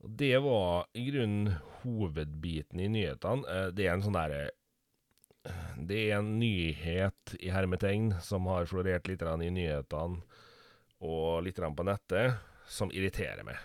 Det 0.00 0.38
var 0.38 0.86
i 0.94 1.10
grunnen 1.10 1.56
hovedbiten 1.82 2.80
i 2.80 2.88
nyhetene. 2.88 3.44
Eh, 3.48 3.66
det 3.74 3.86
er 3.86 3.92
en 3.92 4.02
sånn 4.02 4.16
derre 4.16 4.50
Det 5.76 5.98
er 6.10 6.18
en 6.18 6.38
nyhet 6.38 7.34
i 7.40 7.50
hermetegn 7.50 8.14
som 8.20 8.46
har 8.46 8.68
florert 8.68 9.08
litt 9.08 9.22
i 9.22 9.50
nyhetene 9.50 10.22
og 11.00 11.42
litt 11.42 11.56
på 11.56 11.84
nettet 11.84 12.49
som 12.70 12.92
irriterer 12.94 13.42
meg. 13.46 13.58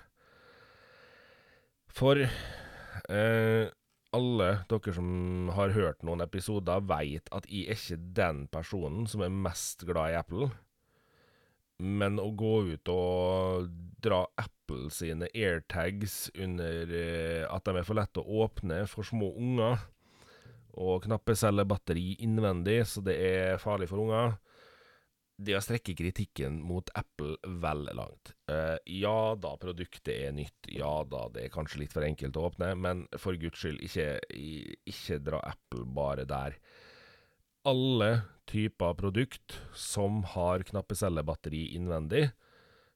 For 1.96 2.20
eh, 2.20 3.72
alle 4.16 4.50
dere 4.72 4.94
som 4.96 5.50
har 5.56 5.74
hørt 5.76 6.04
noen 6.08 6.24
episoder, 6.26 6.84
veit 6.88 7.30
at 7.36 7.48
jeg 7.52 7.70
er 7.70 7.80
ikke 7.80 8.14
den 8.18 8.46
personen 8.52 9.08
som 9.12 9.24
er 9.24 9.34
mest 9.34 9.86
glad 9.88 10.14
i 10.14 10.20
Apple. 10.20 10.50
Men 11.76 12.22
å 12.24 12.30
gå 12.32 12.54
ut 12.72 12.92
og 12.92 13.72
dra 14.04 14.22
Apple 14.40 14.88
sine 14.96 15.28
airtags 15.36 16.30
under 16.40 16.92
eh, 16.96 17.44
at 17.50 17.68
de 17.68 17.76
er 17.76 17.88
for 17.88 18.00
lette 18.00 18.24
å 18.24 18.46
åpne 18.46 18.86
for 18.92 19.08
små 19.08 19.34
unger, 19.36 19.84
og 20.76 21.06
knappe 21.06 21.36
selger 21.40 21.68
batteri 21.68 22.18
innvendig, 22.24 22.82
så 22.90 23.04
det 23.04 23.16
er 23.16 23.62
farlig 23.62 23.88
for 23.92 24.04
unger 24.04 24.36
det 25.36 25.56
å 25.58 25.64
strekke 25.64 25.96
kritikken 25.98 26.62
mot 26.64 26.90
Apple 26.96 27.36
vel 27.62 27.84
langt. 27.98 28.32
Uh, 28.48 28.78
ja 28.88 29.36
da, 29.40 29.56
produktet 29.60 30.14
er 30.14 30.36
nytt. 30.36 30.70
Ja 30.72 31.04
da, 31.10 31.26
det 31.34 31.46
er 31.46 31.54
kanskje 31.54 31.84
litt 31.84 31.96
for 31.96 32.08
enkelt 32.08 32.38
å 32.40 32.48
åpne, 32.50 32.72
men 32.80 33.04
for 33.20 33.38
guds 33.40 33.60
skyld, 33.60 33.82
ikke, 33.84 34.08
ikke 34.88 35.20
dra 35.26 35.42
Apple 35.52 35.84
bare 35.98 36.28
der. 36.30 36.56
Alle 37.68 38.10
typer 38.48 38.96
produkt 38.98 39.58
som 39.74 40.22
har 40.36 40.64
knappecellebatteri 40.70 41.66
innvendig, 41.76 42.30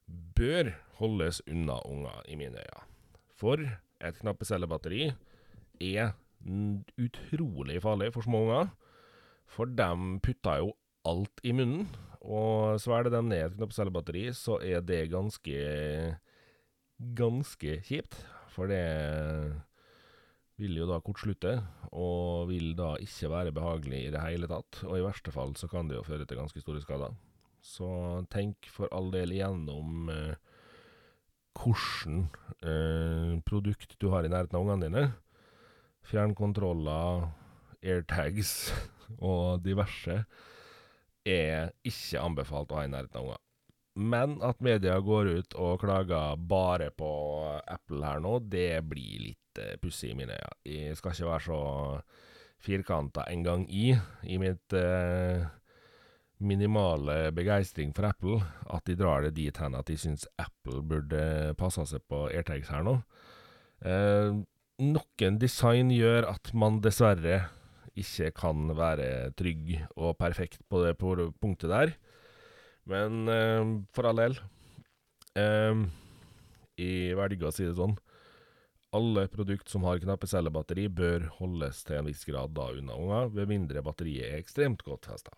bør 0.08 0.72
holdes 0.98 1.42
unna 1.50 1.80
unger, 1.86 2.22
i 2.30 2.38
mine 2.38 2.62
øyne. 2.62 2.84
For 3.40 3.60
et 4.00 4.20
knappecellebatteri 4.20 5.10
er 5.90 6.14
utrolig 7.00 7.80
farlig 7.84 8.12
for 8.14 8.24
små 8.24 8.44
unger, 8.46 8.70
for 9.50 9.68
de 9.68 9.90
putter 10.24 10.62
jo 10.62 10.72
alt 11.08 11.42
i 11.44 11.52
munnen 11.56 11.88
og 12.20 12.80
svelger 12.82 13.14
de 13.14 13.22
ned 13.24 13.46
et 13.46 13.56
knappecellebatteri, 13.56 14.26
så 14.36 14.58
er 14.60 14.84
det 14.84 15.08
ganske 15.12 15.60
ganske 17.00 17.80
kjipt. 17.86 18.18
For 18.50 18.70
det 18.70 18.84
vil 20.60 20.76
jo 20.76 20.88
da 20.90 21.00
kortslutte, 21.00 21.54
og 21.96 22.50
vil 22.50 22.74
da 22.76 22.94
ikke 23.00 23.30
være 23.32 23.54
behagelig 23.56 24.02
i 24.06 24.12
det 24.12 24.22
hele 24.24 24.50
tatt. 24.50 24.82
Og 24.86 24.98
i 24.98 25.04
verste 25.04 25.32
fall 25.32 25.54
så 25.56 25.70
kan 25.70 25.88
det 25.88 25.96
jo 25.96 26.06
føre 26.06 26.26
til 26.28 26.40
ganske 26.40 26.60
store 26.60 26.82
skader. 26.84 27.16
Så 27.64 27.88
tenk 28.32 28.68
for 28.72 28.90
all 28.92 29.10
del 29.12 29.34
igjennom 29.36 30.08
eh, 30.12 30.36
hvordan 31.56 32.22
eh, 32.64 33.34
produkt 33.44 33.96
du 34.00 34.08
har 34.12 34.24
i 34.24 34.32
nærheten 34.32 34.56
av 34.56 34.64
ungene 34.64 34.86
dine. 34.86 35.04
Fjernkontroller, 36.08 37.28
airtags 37.84 38.72
og 39.30 39.60
diverse 39.64 40.22
er 41.26 41.72
ikke 41.86 42.22
anbefalt 42.22 42.72
å 42.72 42.80
ha 42.80 42.86
i 42.86 42.92
nærheten 42.92 43.20
av 43.20 43.28
unger. 43.28 43.44
Men 44.00 44.38
at 44.46 44.62
media 44.62 44.96
går 45.02 45.32
ut 45.40 45.54
og 45.58 45.80
klager 45.82 46.38
bare 46.48 46.90
på 46.94 47.10
Apple 47.66 48.04
her 48.06 48.20
nå, 48.22 48.38
det 48.48 48.80
blir 48.88 49.30
litt 49.30 49.60
uh, 49.60 49.74
pussig 49.82 50.12
i 50.12 50.18
mine 50.18 50.36
øyne. 50.38 50.58
Jeg 50.64 50.98
skal 50.98 51.16
ikke 51.16 51.30
være 51.32 51.46
så 51.48 51.62
firkanta 52.60 53.24
en 53.32 53.42
gang 53.44 53.64
i, 53.72 53.90
i 54.24 54.38
mitt 54.40 54.76
uh, 54.76 55.42
minimale 56.40 57.32
begeistring 57.36 57.92
for 57.96 58.08
Apple, 58.08 58.40
at 58.72 58.86
de 58.88 58.96
drar 58.96 59.26
det 59.26 59.34
dit 59.36 59.60
hen 59.60 59.76
at 59.76 59.90
de 59.90 59.98
syns 60.00 60.26
Apple 60.40 60.80
burde 60.86 61.52
passe 61.60 61.84
seg 61.90 62.04
på 62.08 62.28
airtags 62.30 62.70
her 62.72 62.86
nå. 62.86 63.00
Uh, 63.84 64.40
noen 64.80 65.40
design 65.40 65.90
gjør 65.92 66.30
at 66.30 66.54
man 66.56 66.80
dessverre 66.84 67.42
ikke 67.98 68.30
kan 68.36 68.70
være 68.76 69.32
trygg 69.38 69.74
og 69.96 70.16
perfekt 70.20 70.62
på 70.70 70.84
det 70.84 70.94
punktet 70.98 71.70
der. 71.70 71.94
Men 72.90 73.28
eh, 73.28 73.72
for 73.94 74.08
all 74.08 74.18
del 74.22 74.38
eh, 75.38 75.82
Jeg 76.80 77.18
velger 77.18 77.50
å 77.50 77.54
si 77.54 77.66
det 77.66 77.76
sånn. 77.78 77.96
Alle 78.96 79.28
produkt 79.30 79.70
som 79.70 79.84
har 79.86 80.00
knappecellebatteri, 80.02 80.88
bør 80.90 81.28
holdes 81.36 81.84
til 81.86 82.00
en 82.00 82.08
viss 82.08 82.24
grad 82.26 82.56
da 82.56 82.72
unna 82.74 82.96
unger, 82.98 83.28
ved 83.36 83.50
mindre 83.52 83.84
batteriet 83.86 84.32
er 84.32 84.40
ekstremt 84.40 84.82
godt 84.82 85.06
festa. 85.12 85.36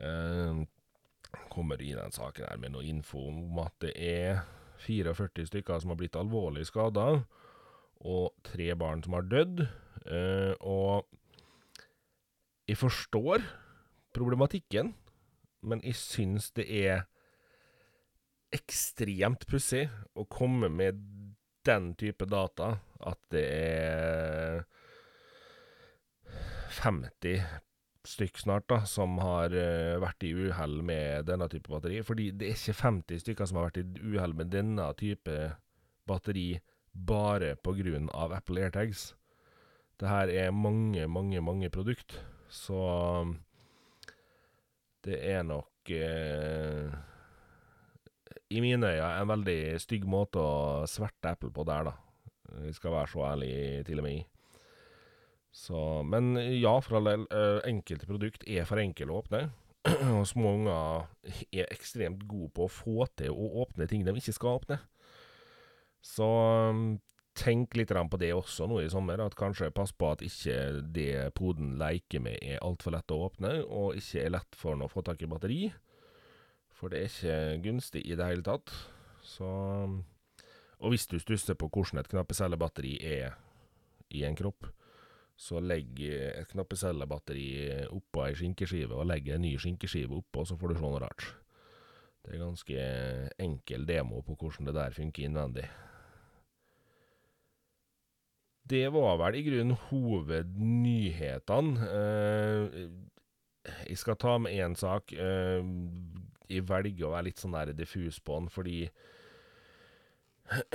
Eh, 0.00 0.62
kommer 1.52 1.82
i 1.82 1.92
den 1.92 2.14
saken 2.14 2.48
her 2.48 2.62
med 2.62 2.72
noe 2.72 2.86
info 2.88 3.26
om 3.28 3.60
at 3.60 3.76
det 3.84 3.92
er 3.98 4.40
44 4.80 5.50
stykker 5.50 5.82
som 5.82 5.92
har 5.92 6.00
blitt 6.00 6.16
alvorlig 6.16 6.64
skada, 6.70 7.26
og 8.00 8.32
tre 8.46 8.72
barn 8.78 9.04
som 9.04 9.18
har 9.18 9.28
dødd. 9.28 9.66
Eh, 10.08 10.54
og 10.64 11.04
jeg 12.70 12.78
forstår 12.78 13.42
problematikken, 14.14 14.92
men 15.66 15.82
jeg 15.82 15.98
syns 15.98 16.52
det 16.54 16.68
er 16.70 17.06
ekstremt 18.54 19.46
pussig 19.50 19.88
å 20.18 20.26
komme 20.30 20.70
med 20.70 21.02
den 21.66 21.92
type 21.98 22.26
data, 22.30 22.76
at 23.06 23.18
det 23.34 23.44
er 23.50 24.62
50 26.80 27.42
stykk 28.06 28.40
snart 28.40 28.66
da, 28.70 28.80
som 28.88 29.18
har 29.20 29.52
uh, 29.52 29.98
vært 30.02 30.24
i 30.24 30.32
uhell 30.32 30.80
med 30.86 31.26
denne 31.28 31.50
type 31.52 31.70
batteri. 31.70 32.00
Fordi 32.06 32.30
det 32.32 32.48
er 32.48 32.56
ikke 32.56 32.78
50 32.80 33.22
stykker 33.24 33.50
som 33.50 33.60
har 33.60 33.68
vært 33.68 33.82
i 33.82 34.14
uhell 34.14 34.34
med 34.38 34.52
denne 34.54 34.86
type 34.98 35.36
batteri 36.08 36.54
bare 36.90 37.54
av 37.58 38.32
Apple 38.34 38.64
AirTags. 38.64 39.10
Det 40.00 40.08
her 40.08 40.32
er 40.32 40.50
mange, 40.50 41.06
mange, 41.06 41.40
mange 41.44 41.68
produkt, 41.70 42.16
så 42.50 42.82
det 45.06 45.16
er 45.30 45.46
nok 45.46 45.92
eh, 45.94 46.90
i 48.50 48.60
mine 48.60 48.90
øyne 48.90 49.10
en 49.22 49.30
veldig 49.30 49.60
stygg 49.80 50.04
måte 50.10 50.42
å 50.42 50.86
sverte 50.90 51.32
Apple 51.32 51.52
på 51.54 51.64
der, 51.68 51.88
da. 51.88 51.94
Vi 52.66 52.72
skal 52.74 52.96
være 52.96 53.12
så 53.12 53.24
ærlige, 53.30 53.84
til 53.86 54.02
og 54.02 54.06
med 54.06 54.18
i. 54.18 54.22
Så, 55.50 56.02
men 56.06 56.34
ja, 56.36 56.76
for 56.82 56.98
all 56.98 57.08
del, 57.10 57.26
eh, 57.34 57.60
enkelte 57.70 58.06
produkt 58.06 58.46
er 58.46 58.66
for 58.68 58.82
enkle 58.82 59.10
å 59.10 59.20
åpne. 59.22 59.42
Og 60.18 60.26
små 60.28 60.54
unger 60.58 61.06
er 61.54 61.70
ekstremt 61.70 62.26
gode 62.28 62.52
på 62.54 62.66
å 62.66 62.72
få 62.72 63.06
til 63.18 63.34
å 63.34 63.64
åpne 63.64 63.88
ting 63.90 64.04
de 64.06 64.14
ikke 64.18 64.36
skal 64.36 64.60
åpne. 64.60 64.80
Så 66.04 66.26
tenk 67.40 67.76
litt 67.78 67.92
på 67.92 68.18
det 68.20 68.32
også 68.36 68.66
nå 68.68 68.82
i 68.82 68.90
sommer, 68.92 69.20
at 69.24 69.36
kanskje 69.38 69.70
pass 69.72 69.92
på 69.96 70.12
at 70.12 70.24
ikke 70.24 70.82
det 70.92 71.32
poden 71.38 71.78
leker 71.80 72.20
med 72.20 72.38
er 72.42 72.60
altfor 72.64 72.94
lett 72.94 73.12
å 73.14 73.22
åpne, 73.26 73.52
og 73.64 73.96
ikke 73.96 74.24
er 74.24 74.34
lett 74.36 74.58
for 74.58 74.76
den 74.76 74.84
å 74.84 74.90
få 74.92 75.02
tak 75.06 75.22
i 75.22 75.30
batteri. 75.30 75.60
For 76.76 76.92
det 76.92 77.00
er 77.00 77.10
ikke 77.10 77.62
gunstig 77.64 78.04
i 78.06 78.16
det 78.16 78.28
hele 78.28 78.44
tatt. 78.46 78.72
Så 79.22 79.46
Og 80.80 80.94
hvis 80.94 81.04
du 81.06 81.18
stusser 81.20 81.54
på 81.60 81.68
hvordan 81.68 82.00
et 82.00 82.08
knappecellebatteri 82.08 82.94
er 83.04 83.34
i 84.16 84.22
en 84.24 84.36
kropp, 84.36 84.64
så 85.36 85.60
legg 85.60 86.00
et 86.00 86.48
knappecellebatteri 86.48 87.50
oppå 87.92 88.24
ei 88.24 88.32
skinkeskive, 88.36 88.96
og 88.96 89.08
legg 89.08 89.28
en 89.28 89.44
ny 89.44 89.58
skinkeskive 89.60 90.16
oppå, 90.16 90.46
så 90.48 90.56
får 90.56 90.72
du 90.72 90.78
se 90.78 90.84
noe 90.86 91.02
rart. 91.04 91.26
Det 92.24 92.32
er 92.32 92.42
ganske 92.42 92.88
enkel 93.44 93.86
demo 93.88 94.24
på 94.24 94.36
hvordan 94.40 94.68
det 94.68 94.76
der 94.76 94.96
funker 94.96 95.28
innvendig. 95.28 95.68
Det 98.70 98.86
var 98.94 99.16
vel 99.18 99.34
i 99.34 99.42
grunnen 99.42 99.74
hovednyhetene. 99.88 101.86
Eh, 101.90 102.66
jeg 103.88 103.98
skal 103.98 104.18
ta 104.20 104.36
med 104.38 104.54
én 104.54 104.76
sak. 104.78 105.10
Eh, 105.10 105.64
jeg 106.50 106.66
velger 106.68 107.08
å 107.08 107.14
være 107.16 107.26
litt 107.30 107.42
sånn 107.42 107.56
der 107.56 107.72
diffus 107.74 108.20
på 108.22 108.38
den, 108.38 108.48
fordi 108.50 108.78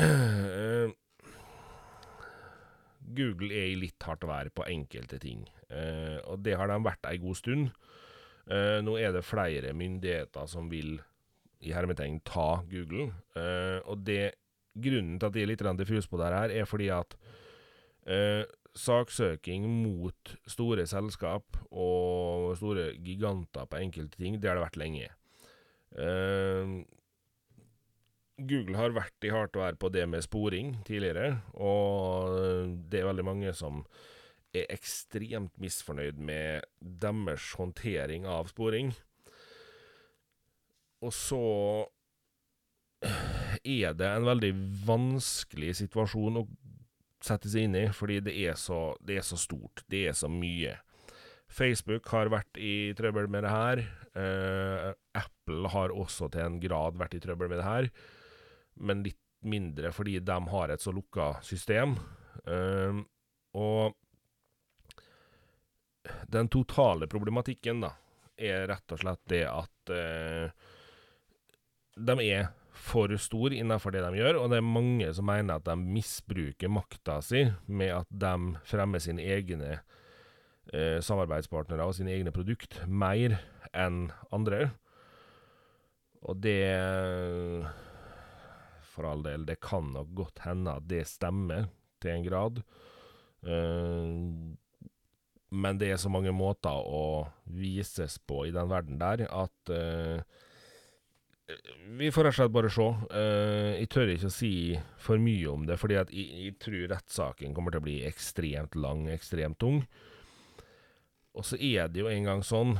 eh, 0.03 0.91
Google 3.15 3.51
er 3.53 3.67
i 3.69 3.79
litt 3.79 4.03
hardt 4.03 4.27
vær 4.27 4.51
på 4.55 4.67
enkelte 4.67 5.19
ting, 5.21 5.45
og 6.25 6.39
det 6.41 6.55
har 6.57 6.67
de 6.71 6.77
vært 6.81 7.05
ei 7.05 7.19
god 7.21 7.37
stund. 7.37 7.69
nå 8.87 8.95
er 8.97 9.11
det 9.13 9.21
flere 9.27 9.73
myndigheter 9.77 10.47
som 10.49 10.69
vil 10.71 10.97
i 11.61 11.73
hermetegn 11.75 12.19
ta 12.25 12.63
Google, 12.71 13.11
og 13.85 14.01
det 14.07 14.33
grunnen 14.73 15.19
til 15.19 15.27
at 15.27 15.35
de 15.35 15.43
er 15.43 15.51
litt 15.51 15.63
diffus 15.77 16.07
på 16.07 16.17
det 16.17 16.33
her, 16.33 16.49
er 16.49 16.65
fordi 16.65 16.89
at 16.89 17.13
Eh, 18.05 18.43
saksøking 18.75 19.65
mot 19.65 20.33
store 20.51 20.83
selskap 20.89 21.57
og 21.71 22.51
store 22.59 22.91
giganter 23.01 23.65
på 23.71 23.79
enkelte 23.79 24.19
ting, 24.19 24.37
det 24.37 24.51
har 24.51 24.59
det 24.59 24.65
vært 24.65 24.81
lenge. 24.81 25.07
Eh, 25.95 26.75
Google 28.35 28.75
har 28.75 28.91
vært 28.91 29.23
i 29.23 29.31
hardt 29.31 29.55
vær 29.55 29.77
på 29.79 29.89
det 29.95 30.03
med 30.11 30.25
sporing 30.25 30.75
tidligere, 30.85 31.39
og 31.55 32.75
det 32.91 32.99
er 32.99 33.07
veldig 33.07 33.25
mange 33.25 33.53
som 33.55 33.85
er 34.55 34.67
ekstremt 34.71 35.55
misfornøyd 35.59 36.19
med 36.19 36.67
deres 36.79 37.53
håndtering 37.59 38.27
av 38.27 38.51
sporing. 38.51 38.91
Og 41.03 41.13
så 41.15 41.41
er 43.63 43.95
det 43.95 44.07
en 44.09 44.27
veldig 44.27 44.51
vanskelig 44.87 45.75
situasjon 45.81 46.41
å 46.41 46.45
sette 47.25 47.49
seg 47.51 47.67
inn 47.67 47.77
i, 47.79 47.85
fordi 47.95 48.21
det 48.27 48.35
er, 48.45 48.57
så, 48.59 48.93
det 49.05 49.19
er 49.19 49.25
så 49.25 49.37
stort. 49.39 49.83
Det 49.91 50.05
er 50.09 50.17
så 50.17 50.29
mye. 50.31 50.75
Facebook 51.51 52.09
har 52.11 52.31
vært 52.33 52.57
i 52.57 52.93
trøbbel 52.97 53.29
med 53.31 53.45
det 53.45 53.53
her. 53.53 53.83
Uh, 54.15 54.91
Apple 55.17 55.71
har 55.73 55.93
også 55.93 56.29
til 56.33 56.45
en 56.45 56.59
grad 56.63 56.97
vært 56.99 57.17
i 57.17 57.21
trøbbel 57.23 57.51
med 57.51 57.61
det 57.61 57.67
her, 57.67 57.89
men 58.75 59.03
litt 59.05 59.21
mindre 59.45 59.91
fordi 59.93 60.17
de 60.25 60.37
har 60.51 60.71
et 60.73 60.81
så 60.81 60.93
lukka 60.95 61.35
system. 61.45 61.97
Uh, 62.47 63.03
og 63.55 63.95
den 66.29 66.49
totale 66.51 67.07
problematikken 67.09 67.83
da, 67.85 67.93
er 68.35 68.67
rett 68.67 68.91
og 68.91 68.99
slett 69.01 69.21
det 69.31 69.45
at 69.47 69.93
uh, 69.95 70.71
de 71.95 72.15
er 72.25 72.49
for 72.75 73.11
stor 73.21 73.53
innenfor 73.55 73.95
det 73.95 74.03
de 74.03 74.19
gjør, 74.19 74.39
og 74.41 74.51
det 74.51 74.59
er 74.59 74.67
mange 74.67 75.09
som 75.15 75.27
mener 75.29 75.57
at 75.57 75.67
de 75.67 75.75
misbruker 75.79 76.71
makta 76.71 77.19
si 77.23 77.45
med 77.67 77.93
at 77.95 78.09
de 78.11 78.33
fremmer 78.67 79.03
sine 79.03 79.23
egne 79.23 79.77
eh, 80.73 80.99
samarbeidspartnere 81.03 81.87
og 81.87 81.95
sine 81.97 82.13
egne 82.15 82.33
produkt 82.35 82.81
mer 82.87 83.39
enn 83.71 84.09
andre. 84.35 84.69
Og 86.25 86.39
det 86.41 86.61
For 88.95 89.03
all 89.09 89.25
del, 89.25 89.43
det 89.43 89.59
kan 89.59 89.89
nok 89.91 90.13
godt 90.15 90.45
hende 90.45 90.77
at 90.79 90.85
det 90.87 91.01
stemmer 91.09 91.65
til 91.99 92.13
en 92.13 92.23
grad. 92.23 92.61
Eh, 93.43 94.55
men 95.55 95.79
det 95.79 95.91
er 95.91 95.99
så 96.01 96.09
mange 96.11 96.33
måter 96.35 96.73
å 96.73 97.27
vises 97.45 98.17
på 98.27 98.45
i 98.47 98.53
den 98.55 98.69
verden 98.71 98.97
der 98.99 99.25
at 99.29 99.71
uh, 99.71 100.23
vi 101.97 102.09
får 102.11 102.25
rett 102.25 102.33
og 102.33 102.37
slett 102.39 102.53
bare 102.55 102.71
se. 102.73 102.87
Uh, 103.11 103.71
jeg 103.77 103.89
tør 103.93 104.11
ikke 104.15 104.31
å 104.31 104.33
si 104.33 104.53
for 105.01 105.21
mye 105.21 105.51
om 105.51 105.67
det, 105.69 105.77
fordi 105.81 105.99
at 105.99 106.11
jeg, 106.13 106.25
jeg 106.41 106.57
tror 106.61 106.89
rettssaken 106.95 107.53
kommer 107.55 107.75
til 107.75 107.83
å 107.83 107.85
bli 107.85 107.99
ekstremt 108.07 108.77
lang, 108.79 109.05
ekstremt 109.13 109.59
tung. 109.61 109.83
Og 111.35 111.45
så 111.45 111.59
er 111.59 111.91
det 111.91 112.01
jo 112.01 112.09
en 112.09 112.29
gang 112.29 112.43
sånn, 112.45 112.77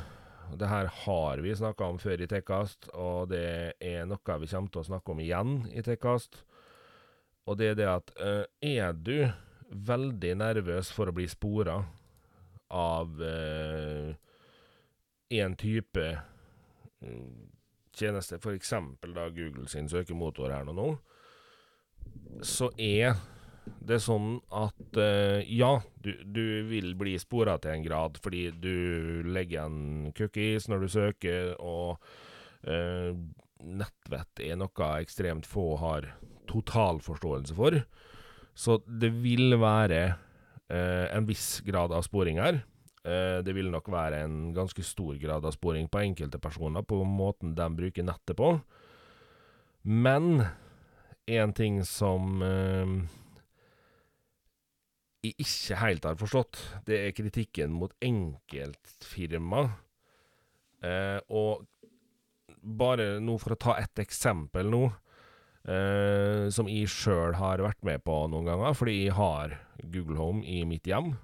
det 0.58 0.70
her 0.70 0.90
har 1.04 1.42
vi 1.44 1.54
snakka 1.58 1.92
om 1.92 2.00
før 2.02 2.22
i 2.24 2.30
Tekkast, 2.30 2.90
og 2.94 3.32
det 3.34 3.76
er 3.82 4.06
noe 4.10 4.38
vi 4.42 4.50
kommer 4.50 4.72
til 4.74 4.84
å 4.84 4.90
snakke 4.90 5.14
om 5.14 5.22
igjen 5.22 5.58
i 5.74 5.84
Tekkast. 5.86 6.42
Og 7.46 7.60
det 7.60 7.74
er 7.74 7.78
det 7.78 7.90
at 7.92 8.14
uh, 8.18 8.46
er 8.66 8.98
du 8.98 9.28
veldig 9.70 10.36
nervøs 10.42 10.90
for 10.94 11.10
å 11.10 11.14
bli 11.14 11.28
spora 11.30 11.84
av 12.74 13.22
uh, 13.22 14.14
en 15.36 15.58
type 15.60 16.06
tjeneste, 18.00 18.40
f.eks. 18.40 18.74
da 19.16 19.30
Google 19.34 19.68
sin 19.72 19.90
søkemotor 19.92 20.54
her 20.54 20.68
nå, 20.68 20.90
så 22.46 22.70
er 22.82 23.16
det 23.86 23.98
sånn 24.04 24.38
at 24.54 25.00
uh, 25.00 25.42
ja, 25.50 25.72
du, 26.04 26.12
du, 26.22 26.46
vil 26.70 26.94
bli 26.98 27.16
spora 27.22 27.58
til 27.62 27.74
en 27.74 27.86
grad 27.86 28.20
fordi 28.22 28.48
du 28.62 29.26
legger 29.26 29.56
igjen 29.58 30.14
cookies 30.18 30.70
når 30.70 30.86
du 30.86 30.92
søker, 30.94 31.56
og 31.58 31.98
uh, 32.70 33.12
nettvett 33.66 34.44
er 34.46 34.60
noe 34.62 34.92
ekstremt 35.02 35.50
få 35.50 35.72
har 35.82 36.12
totalforståelse 36.52 37.58
for. 37.58 37.80
Så 38.56 38.80
det 38.86 39.12
vil 39.24 39.58
være 39.60 40.04
uh, 40.14 41.06
en 41.10 41.28
viss 41.28 41.60
grad 41.66 41.94
av 41.96 42.06
sporing 42.06 42.40
her. 42.42 42.62
Eh, 43.06 43.40
det 43.46 43.54
vil 43.54 43.70
nok 43.70 43.92
være 43.94 44.24
en 44.26 44.50
ganske 44.56 44.82
stor 44.86 45.18
grad 45.22 45.46
av 45.46 45.54
sporing 45.54 45.90
på 45.92 46.02
enkelte 46.02 46.42
personer 46.42 46.86
på 46.86 47.04
måten 47.06 47.54
de 47.58 47.68
bruker 47.78 48.08
nettet 48.08 48.38
på. 48.40 48.56
Men 49.86 50.48
en 51.30 51.54
ting 51.54 51.84
som 51.86 52.42
eh, 52.42 52.96
jeg 55.26 55.38
ikke 55.42 55.80
helt 55.82 56.06
har 56.06 56.18
forstått, 56.20 56.60
det 56.86 57.00
er 57.02 57.16
kritikken 57.18 57.74
mot 57.78 57.94
enkeltfirma. 58.04 59.64
Eh, 60.86 61.20
og 61.34 61.66
bare 62.66 63.18
nå 63.22 63.38
for 63.42 63.56
å 63.56 63.62
ta 63.62 63.78
ett 63.82 64.02
eksempel 64.02 64.70
nå, 64.74 64.84
eh, 65.70 66.46
som 66.54 66.70
jeg 66.70 66.90
sjøl 66.92 67.38
har 67.40 67.64
vært 67.66 67.86
med 67.86 68.04
på 68.06 68.18
noen 68.32 68.50
ganger, 68.50 68.78
fordi 68.78 68.98
jeg 69.04 69.18
har 69.18 69.58
Google 69.84 70.20
Home 70.22 70.46
i 70.46 70.64
mitt 70.68 70.90
hjem. 70.90 71.16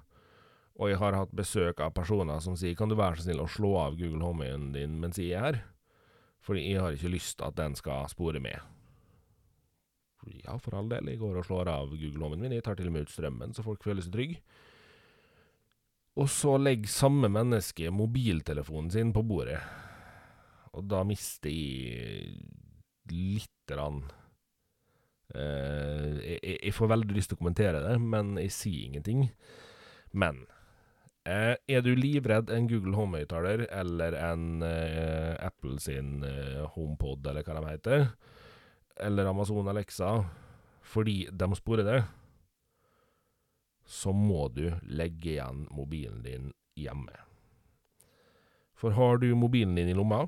Og 0.82 0.90
jeg 0.90 0.98
har 0.98 1.14
hatt 1.14 1.34
besøk 1.38 1.80
av 1.84 1.92
personer 1.94 2.40
som 2.42 2.56
sier 2.58 2.74
'Kan 2.74 2.88
du 2.88 2.96
være 2.96 3.16
så 3.16 3.22
snill 3.22 3.40
å 3.40 3.46
slå 3.46 3.76
av 3.78 3.96
Google 3.96 4.24
Home-en 4.24 4.72
din 4.72 5.00
mens 5.00 5.16
jeg 5.16 5.30
er 5.30 5.40
her?' 5.40 5.64
Fordi 6.42 6.72
jeg 6.72 6.80
har 6.80 6.90
ikke 6.90 7.14
lyst 7.14 7.40
at 7.40 7.54
den 7.54 7.76
skal 7.76 8.08
spore 8.08 8.40
med. 8.40 8.58
Ja, 10.44 10.56
for 10.58 10.74
all 10.74 10.88
del, 10.88 11.06
jeg 11.06 11.18
går 11.20 11.38
og 11.38 11.44
slår 11.44 11.68
av 11.68 11.88
Google 11.90 12.24
Home-en 12.24 12.40
min. 12.40 12.52
Jeg 12.52 12.64
tar 12.64 12.74
til 12.74 12.88
og 12.88 12.92
med 12.92 13.02
ut 13.02 13.10
strømmen, 13.10 13.54
så 13.54 13.62
folk 13.62 13.82
føler 13.82 14.02
seg 14.02 14.12
trygge. 14.12 14.40
Og 16.16 16.28
så 16.28 16.56
legger 16.58 16.88
samme 16.88 17.30
menneske 17.32 17.90
mobiltelefonen 17.90 18.90
sin 18.90 19.12
på 19.12 19.22
bordet. 19.22 19.60
Og 20.74 20.88
da 20.88 21.04
mister 21.04 21.50
jeg 21.52 22.42
lite 23.10 23.48
grann 23.68 24.02
eh, 25.34 26.38
jeg, 26.42 26.74
får 26.74 26.90
veldig 26.92 27.16
lyst 27.16 27.32
til 27.32 27.38
å 27.38 27.42
kommentere 27.42 27.82
det, 27.84 27.96
men 28.00 28.36
jeg 28.40 28.52
sier 28.52 28.88
ingenting. 28.88 29.30
Men 30.12 30.44
er 31.24 31.82
du 31.84 31.92
livredd 31.94 32.50
en 32.50 32.66
Google 32.70 32.96
Home-høyttaler 32.98 33.66
eller 33.70 34.16
en 34.18 34.62
eh, 34.66 35.36
Apple 35.38 35.78
sin 35.80 36.24
eh, 36.26 36.64
HomePod, 36.74 37.26
eller 37.26 37.46
hva 37.46 37.60
de 37.60 37.68
heter, 37.70 38.06
eller 39.06 39.30
Amazon 39.30 39.70
Alexa, 39.70 40.24
fordi 40.82 41.28
de 41.30 41.48
sporer 41.54 41.86
det, 41.86 42.00
så 43.86 44.12
må 44.14 44.48
du 44.54 44.66
legge 44.90 45.36
igjen 45.36 45.66
mobilen 45.70 46.22
din 46.26 46.50
hjemme. 46.78 47.14
For 48.74 48.94
har 48.98 49.20
du 49.22 49.30
mobilen 49.38 49.76
din 49.78 49.92
i 49.92 49.94
lomma, 49.94 50.26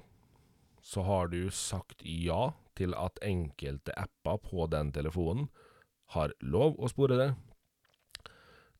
så 0.84 1.02
har 1.02 1.30
du 1.32 1.50
sagt 1.50 2.04
ja 2.04 2.52
til 2.78 2.94
at 2.98 3.18
enkelte 3.24 3.94
apper 3.98 4.38
på 4.42 4.66
den 4.70 4.92
telefonen 4.94 5.48
har 6.14 6.34
lov 6.44 6.76
å 6.78 6.90
spore 6.90 7.18
det. 7.18 7.30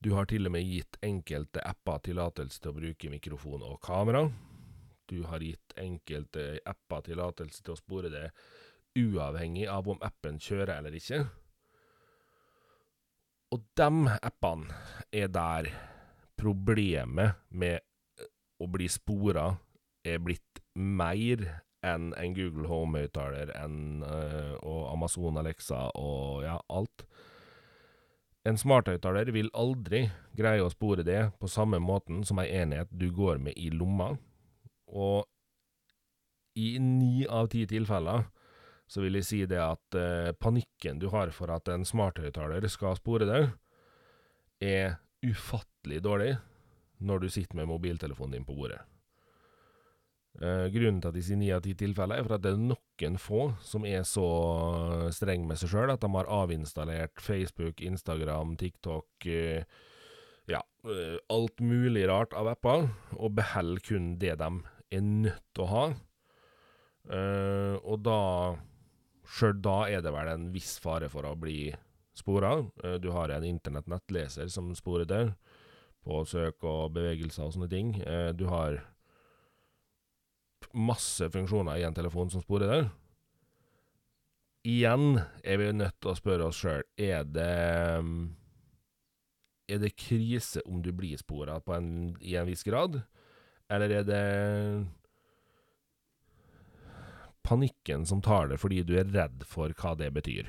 Du 0.05 0.11
har 0.13 0.27
til 0.29 0.45
og 0.45 0.53
med 0.53 0.67
gitt 0.69 0.99
enkelte 1.01 1.63
apper 1.65 2.03
tillatelse 2.05 2.61
til 2.61 2.75
å 2.75 2.77
bruke 2.77 3.09
mikrofon 3.09 3.63
og 3.65 3.79
kamera. 3.87 4.27
Du 5.09 5.23
har 5.31 5.41
gitt 5.41 5.73
enkelte 5.81 6.59
apper 6.69 7.07
tillatelse 7.07 7.65
til 7.65 7.73
å 7.73 7.79
spore 7.79 8.11
det 8.13 8.27
uavhengig 9.01 9.65
av 9.73 9.89
om 9.89 10.05
appen 10.05 10.37
kjører 10.37 10.77
eller 10.77 10.99
ikke. 11.01 11.23
Og 13.57 13.65
de 13.81 13.89
appene 14.21 14.77
er 15.09 15.33
der 15.33 15.73
problemet 16.37 17.41
med 17.49 17.81
å 18.61 18.69
bli 18.69 18.91
spora 18.93 19.55
er 20.05 20.21
blitt 20.21 20.61
mer 20.77 21.49
enn 21.85 22.13
en 22.13 22.37
Google 22.37 22.69
Home-høyttaler 22.69 23.57
uh, 23.57 24.57
og 24.61 24.83
Amazon 24.93 25.41
Alexa 25.41 25.87
og 25.97 26.45
ja, 26.45 26.59
alt. 26.69 27.07
En 28.45 28.59
smarthøyttaler 28.61 29.31
vil 29.33 29.49
aldri 29.57 30.03
greie 30.37 30.61
å 30.61 30.73
spore 30.73 31.05
det 31.07 31.21
på 31.41 31.49
samme 31.49 31.81
måten 31.81 32.21
som 32.29 32.41
ei 32.43 32.51
enhet 32.61 32.91
du 32.93 33.09
går 33.15 33.41
med 33.41 33.57
i 33.57 33.71
lomma, 33.73 34.11
og 34.93 35.25
i 36.61 36.77
ni 36.79 37.25
av 37.25 37.49
ti 37.55 37.65
tilfeller 37.67 38.27
så 38.87 39.01
vil 39.01 39.17
jeg 39.19 39.27
si 39.27 39.41
det 39.49 39.61
at 39.65 39.97
eh, 39.97 40.35
panikken 40.37 41.01
du 41.01 41.09
har 41.15 41.33
for 41.35 41.51
at 41.55 41.71
en 41.73 41.87
smarthøyttaler 41.89 42.69
skal 42.69 42.99
spore 43.01 43.27
deg, 43.29 43.49
er 44.61 44.99
ufattelig 45.25 46.03
dårlig 46.05 46.35
når 47.01 47.25
du 47.25 47.31
sitter 47.33 47.59
med 47.59 47.73
mobiltelefonen 47.73 48.37
din 48.37 48.47
på 48.47 48.57
bordet. 48.57 48.83
Uh, 50.43 50.67
grunnen 50.75 50.99
til 50.99 51.13
at 51.13 51.15
de 51.15 51.21
sier 51.23 51.39
ni 51.39 51.49
av 51.55 51.61
ti 51.63 51.77
tilfeller, 51.79 52.19
er 52.19 52.27
for 52.27 52.35
at 52.35 52.43
det 52.43 52.57
er 52.57 52.59
noen 52.59 53.19
få 53.23 53.43
som 53.63 53.85
er 53.87 54.03
så 54.03 54.25
streng 55.15 55.45
med 55.47 55.61
seg 55.61 55.71
sjøl 55.71 55.93
at 55.93 56.03
de 56.03 56.11
har 56.11 56.31
avinstallert 56.43 57.23
Facebook, 57.23 57.79
Instagram, 57.79 58.57
TikTok 58.59 59.29
uh, 59.31 59.63
Ja, 60.51 60.59
alt 61.33 61.63
mulig 61.65 62.03
rart 62.11 62.35
av 62.37 62.51
apper, 62.51 62.91
og 63.15 63.37
beholder 63.39 63.81
kun 63.87 64.11
det 64.21 64.35
de 64.43 64.49
er 64.93 65.07
nødt 65.07 65.47
til 65.57 65.65
å 65.65 65.69
ha. 65.71 65.85
og 67.81 68.03
da 68.05 68.19
Sjøl 69.25 69.57
da 69.65 69.79
er 69.89 70.05
det 70.05 70.13
vel 70.13 70.29
en 70.29 70.51
viss 70.53 70.75
fare 70.85 71.09
for 71.09 71.25
å 71.25 71.33
bli 71.41 71.73
spora. 72.13 72.59
du 73.01 73.09
har 73.17 73.33
en 73.33 73.47
internettnettleser 73.49 74.53
som 74.53 74.69
sporer 74.77 75.09
deg 75.09 75.33
på 76.05 76.21
søk 76.29 76.61
og 76.69 76.93
bevegelser 76.99 77.47
og 77.47 77.57
sånne 77.57 77.71
ting. 77.73 77.97
du 78.37 78.45
har 78.53 78.83
masse 80.73 81.29
funksjoner 81.31 81.81
i 81.81 81.85
en 81.87 81.97
telefon 81.97 82.31
som 82.33 82.43
sporer 82.45 82.71
der. 82.71 82.89
Igjen 84.65 85.19
er 85.45 85.61
vi 85.61 85.73
nødt 85.77 85.99
til 86.01 86.13
å 86.13 86.17
spørre 86.17 86.49
oss 86.49 86.63
sjøl 86.63 86.85
er 86.97 87.27
det 87.29 87.51
Er 89.69 89.81
det 89.83 89.97
krise 90.01 90.63
om 90.65 90.81
du 90.85 90.91
blir 90.93 91.21
spora 91.21 91.59
i 92.21 92.37
en 92.37 92.49
viss 92.49 92.65
grad, 92.65 93.03
eller 93.69 93.91
er 93.91 94.05
det 94.09 94.25
panikken 97.45 98.07
som 98.09 98.23
tar 98.25 98.49
det 98.49 98.61
fordi 98.61 98.83
du 98.85 98.97
er 98.97 99.09
redd 99.13 99.45
for 99.49 99.73
hva 99.77 99.95
det 100.01 100.11
betyr? 100.17 100.49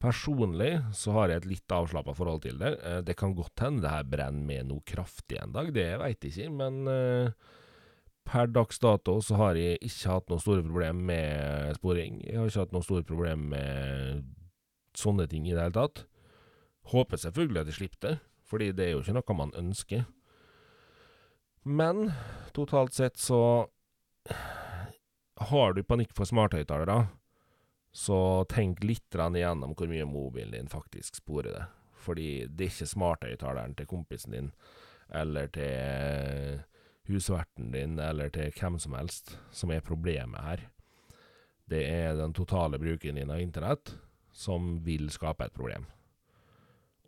Personlig 0.00 0.78
så 0.96 1.12
har 1.12 1.28
jeg 1.28 1.42
et 1.42 1.50
litt 1.50 1.72
avslappa 1.76 2.14
forhold 2.16 2.40
til 2.46 2.56
det. 2.60 2.72
Eh, 2.88 3.00
det 3.04 3.18
kan 3.20 3.34
godt 3.36 3.60
hende 3.60 3.84
det 3.84 3.92
her 3.92 4.06
brenner 4.08 4.46
med 4.48 4.70
noe 4.70 4.84
kraftig 4.88 5.36
en 5.36 5.52
dag, 5.52 5.68
det 5.76 5.90
veit 6.00 6.24
jeg 6.24 6.32
ikke, 6.32 6.52
men 6.56 6.88
uh, 6.88 7.50
Per 8.30 8.46
dags 8.46 8.78
dato 8.78 9.16
så 9.26 9.34
har 9.40 9.58
jeg 9.58 9.80
ikke 9.82 10.12
hatt 10.12 10.28
noen 10.30 10.42
store 10.42 10.62
problemer 10.62 11.06
med 11.08 11.78
sporing. 11.80 12.20
Jeg 12.22 12.38
har 12.38 12.50
ikke 12.50 12.62
hatt 12.62 12.74
noen 12.76 12.86
store 12.86 13.06
problemer 13.06 13.56
med 13.56 14.28
sånne 14.94 15.26
ting 15.30 15.48
i 15.48 15.54
det 15.56 15.64
hele 15.64 15.74
tatt. 15.74 16.04
Håper 16.92 17.18
selvfølgelig 17.18 17.62
at 17.64 17.72
jeg 17.72 17.78
slipper 17.80 18.04
det, 18.06 18.14
fordi 18.46 18.70
det 18.76 18.86
er 18.86 18.92
jo 18.94 19.02
ikke 19.02 19.16
noe 19.16 19.36
man 19.40 19.54
ønsker. 19.58 20.04
Men 21.66 22.12
totalt 22.56 22.94
sett 22.96 23.18
så 23.20 23.68
Har 25.50 25.72
du 25.72 25.82
panikk 25.82 26.10
for 26.12 26.28
smarthøyttalere, 26.28 27.08
så 27.96 28.44
tenk 28.44 28.82
litt 28.84 29.16
igjennom 29.16 29.72
hvor 29.72 29.88
mye 29.88 30.04
mobilen 30.04 30.52
din 30.52 30.68
faktisk 30.68 31.16
sporer 31.16 31.54
det. 31.56 31.64
Fordi 31.96 32.46
det 32.46 32.66
er 32.66 32.74
ikke 32.74 32.86
smarthøyttaleren 32.92 33.74
til 33.74 33.88
kompisen 33.88 34.36
din 34.36 34.50
eller 35.08 35.48
til 35.48 36.60
husverten 37.10 37.72
din 37.74 37.98
eller 37.98 38.30
til 38.32 38.52
hvem 38.56 38.78
som 38.78 38.94
helst 38.98 39.36
som 39.54 39.72
er 39.74 39.84
problemet 39.84 40.40
her. 40.46 40.68
Det 41.70 41.84
er 41.86 42.16
den 42.18 42.34
totale 42.34 42.78
bruken 42.82 43.18
din 43.18 43.30
av 43.30 43.40
internett 43.42 43.94
som 44.32 44.78
vil 44.84 45.10
skape 45.10 45.46
et 45.46 45.54
problem. 45.54 45.86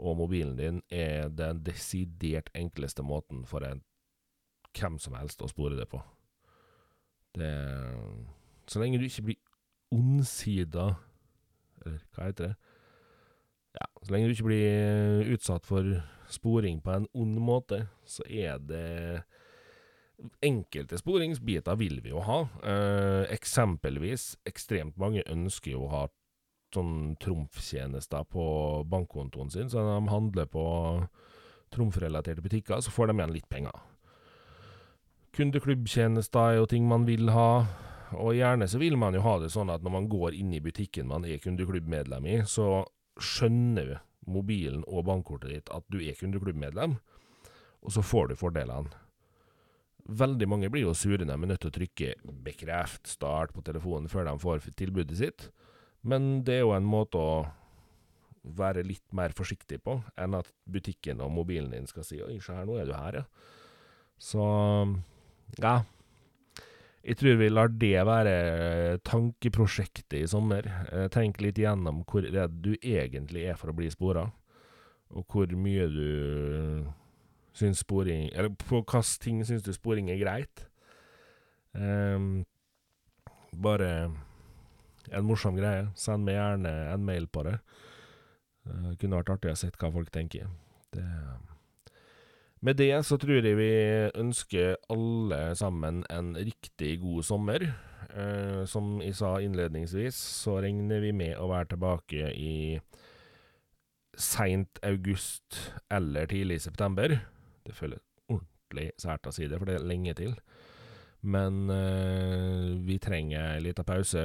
Og 0.02 0.16
mobilen 0.18 0.56
din 0.58 0.82
er 0.90 1.30
den 1.30 1.62
desidert 1.66 2.50
enkleste 2.58 3.02
måten 3.06 3.46
for 3.46 3.64
en 3.66 3.82
hvem 4.72 4.98
som 5.02 5.16
helst 5.18 5.42
å 5.44 5.50
spore 5.50 5.76
det 5.76 5.88
på. 5.90 6.00
Det 7.36 7.52
Så 8.66 8.80
lenge 8.80 8.98
du 8.98 9.04
ikke 9.04 9.22
blir 9.22 9.40
ondsida 9.92 10.96
Eller 11.84 12.00
hva 12.14 12.26
heter 12.28 12.50
det? 12.50 12.56
Ja, 13.72 13.86
så 14.02 14.12
lenge 14.12 14.28
du 14.28 14.34
ikke 14.34 14.50
blir 14.50 15.32
utsatt 15.32 15.66
for 15.66 15.86
sporing 16.28 16.80
på 16.84 16.92
en 16.92 17.08
ond 17.16 17.38
måte, 17.40 17.86
så 18.04 18.22
er 18.28 18.60
det 18.60 19.22
Enkelte 20.42 20.98
sporingsbiter 20.98 21.76
vil 21.80 22.00
vi 22.04 22.12
jo 22.12 22.22
ha. 22.22 22.42
Eh, 22.62 23.24
eksempelvis, 23.34 24.36
ekstremt 24.46 24.98
mange 25.00 25.24
ønsker 25.30 25.74
jo 25.74 25.86
å 25.86 25.92
ha 25.92 26.02
sånn 26.72 27.16
trumftjenester 27.20 28.24
på 28.32 28.44
bankkontoen 28.88 29.50
sin, 29.52 29.70
så 29.70 29.82
når 29.82 29.98
de 29.98 30.12
handler 30.12 30.50
på 30.50 30.66
trumfrelaterte 31.72 32.44
butikker, 32.44 32.80
så 32.80 32.92
får 32.92 33.10
de 33.10 33.18
igjen 33.18 33.34
litt 33.34 33.48
penger. 33.52 33.82
Kundeklubbtjenester 35.36 36.52
er 36.52 36.58
jo 36.60 36.68
ting 36.68 36.88
man 36.88 37.06
vil 37.08 37.32
ha, 37.32 37.64
og 38.12 38.34
gjerne 38.36 38.68
så 38.68 38.80
vil 38.80 38.98
man 39.00 39.16
jo 39.16 39.24
ha 39.24 39.38
det 39.40 39.52
sånn 39.52 39.72
at 39.72 39.84
når 39.84 39.94
man 39.94 40.08
går 40.12 40.36
inn 40.36 40.52
i 40.52 40.60
butikken 40.60 41.08
man 41.08 41.24
er 41.24 41.40
kundeklubbmedlem 41.40 42.28
i, 42.28 42.40
så 42.44 42.84
skjønner 43.20 44.02
mobilen 44.28 44.84
og 44.86 45.06
bankkortet 45.08 45.52
ditt 45.52 45.72
at 45.72 45.86
du 45.92 45.98
er 46.00 46.18
kundeklubbmedlem, 46.20 46.98
og 47.82 47.94
så 47.94 48.04
får 48.04 48.30
du 48.30 48.36
fordelene. 48.38 49.01
Veldig 50.08 50.48
mange 50.50 50.70
blir 50.72 50.88
jo 50.88 50.94
sure 50.98 51.22
når 51.22 51.36
de 51.36 51.46
er 51.46 51.50
nødt 51.52 51.60
til 51.62 51.70
å 51.70 51.76
trykke 51.78 52.14
'bekreft 52.42 53.06
start' 53.06 53.52
på 53.54 53.62
telefonen 53.62 54.10
før 54.10 54.26
de 54.26 54.38
får 54.38 54.72
tilbudet 54.74 55.16
sitt, 55.16 55.50
men 56.02 56.42
det 56.42 56.54
er 56.58 56.64
jo 56.64 56.74
en 56.74 56.88
måte 56.88 57.18
å 57.18 57.46
være 58.42 58.82
litt 58.82 59.06
mer 59.14 59.30
forsiktig 59.30 59.78
på, 59.86 60.00
enn 60.18 60.34
at 60.34 60.50
butikken 60.66 61.20
og 61.22 61.30
mobilen 61.30 61.70
din 61.70 61.86
skal 61.86 62.02
si 62.02 62.20
'oi, 62.20 62.40
se 62.40 62.52
her, 62.52 62.66
nå 62.66 62.80
er 62.80 62.86
du 62.86 62.92
her', 62.92 63.22
ja. 63.22 63.24
Så 64.18 64.42
ja. 65.58 65.82
Jeg 67.02 67.18
tror 67.18 67.38
vi 67.40 67.48
lar 67.50 67.68
det 67.68 68.04
være 68.06 68.98
tankeprosjektet 69.02 70.20
i 70.20 70.26
sommer. 70.30 70.62
Eh, 70.92 71.08
tenk 71.10 71.40
litt 71.42 71.58
igjennom 71.58 72.04
hvor 72.06 72.22
redd 72.22 72.62
du 72.62 72.76
egentlig 72.78 73.42
er 73.50 73.58
for 73.58 73.72
å 73.72 73.74
bli 73.74 73.90
spora, 73.90 74.28
og 75.10 75.26
hvor 75.26 75.50
mye 75.58 75.88
du 75.90 76.86
syns 77.56 77.82
sporing 77.84 78.30
Eller 78.32 78.48
på 78.48 78.80
hvilke 78.80 79.02
ting 79.20 79.42
syns 79.44 79.64
du 79.64 79.72
sporing 79.76 80.10
er 80.10 80.20
greit? 80.22 80.66
Um, 81.72 82.44
bare 83.52 84.12
en 85.12 85.24
morsom 85.26 85.56
greie. 85.56 85.88
Send 85.98 86.26
meg 86.26 86.36
gjerne 86.38 86.72
en 86.92 87.06
mail 87.06 87.28
på 87.32 87.44
det. 87.48 87.56
Uh, 88.68 88.92
kunne 89.00 89.18
vært 89.20 89.32
artig 89.36 89.52
å 89.52 89.58
se 89.58 89.72
hva 89.76 89.90
folk 89.92 90.12
tenker. 90.14 90.50
Det, 90.92 91.04
med 92.62 92.78
det 92.78 92.92
så 93.08 93.18
tror 93.18 93.42
jeg 93.42 93.58
vi 93.58 93.72
ønsker 94.20 94.76
alle 94.92 95.40
sammen 95.58 96.04
en 96.12 96.34
riktig 96.36 96.98
god 97.02 97.26
sommer. 97.26 97.66
Uh, 98.12 98.62
som 98.68 99.00
jeg 99.00 99.16
sa 99.16 99.38
innledningsvis, 99.40 100.18
så 100.44 100.60
regner 100.60 101.00
vi 101.02 101.14
med 101.16 101.38
å 101.40 101.48
være 101.50 101.72
tilbake 101.72 102.32
i 102.36 102.54
seint 104.18 104.78
august 104.84 105.56
eller 105.90 106.28
tidlig 106.28 106.60
september. 106.60 107.16
Det 107.66 107.76
føles 107.76 108.02
ordentlig 108.28 108.90
sært 109.00 109.28
å 109.28 109.34
si 109.34 109.48
det, 109.48 109.58
for 109.60 109.68
det 109.68 109.78
er 109.78 109.88
lenge 109.88 110.14
til. 110.18 110.36
Men 111.22 111.64
uh, 111.70 112.74
vi 112.82 112.98
trenger 113.02 113.56
en 113.56 113.66
liten 113.66 113.86
pause, 113.86 114.22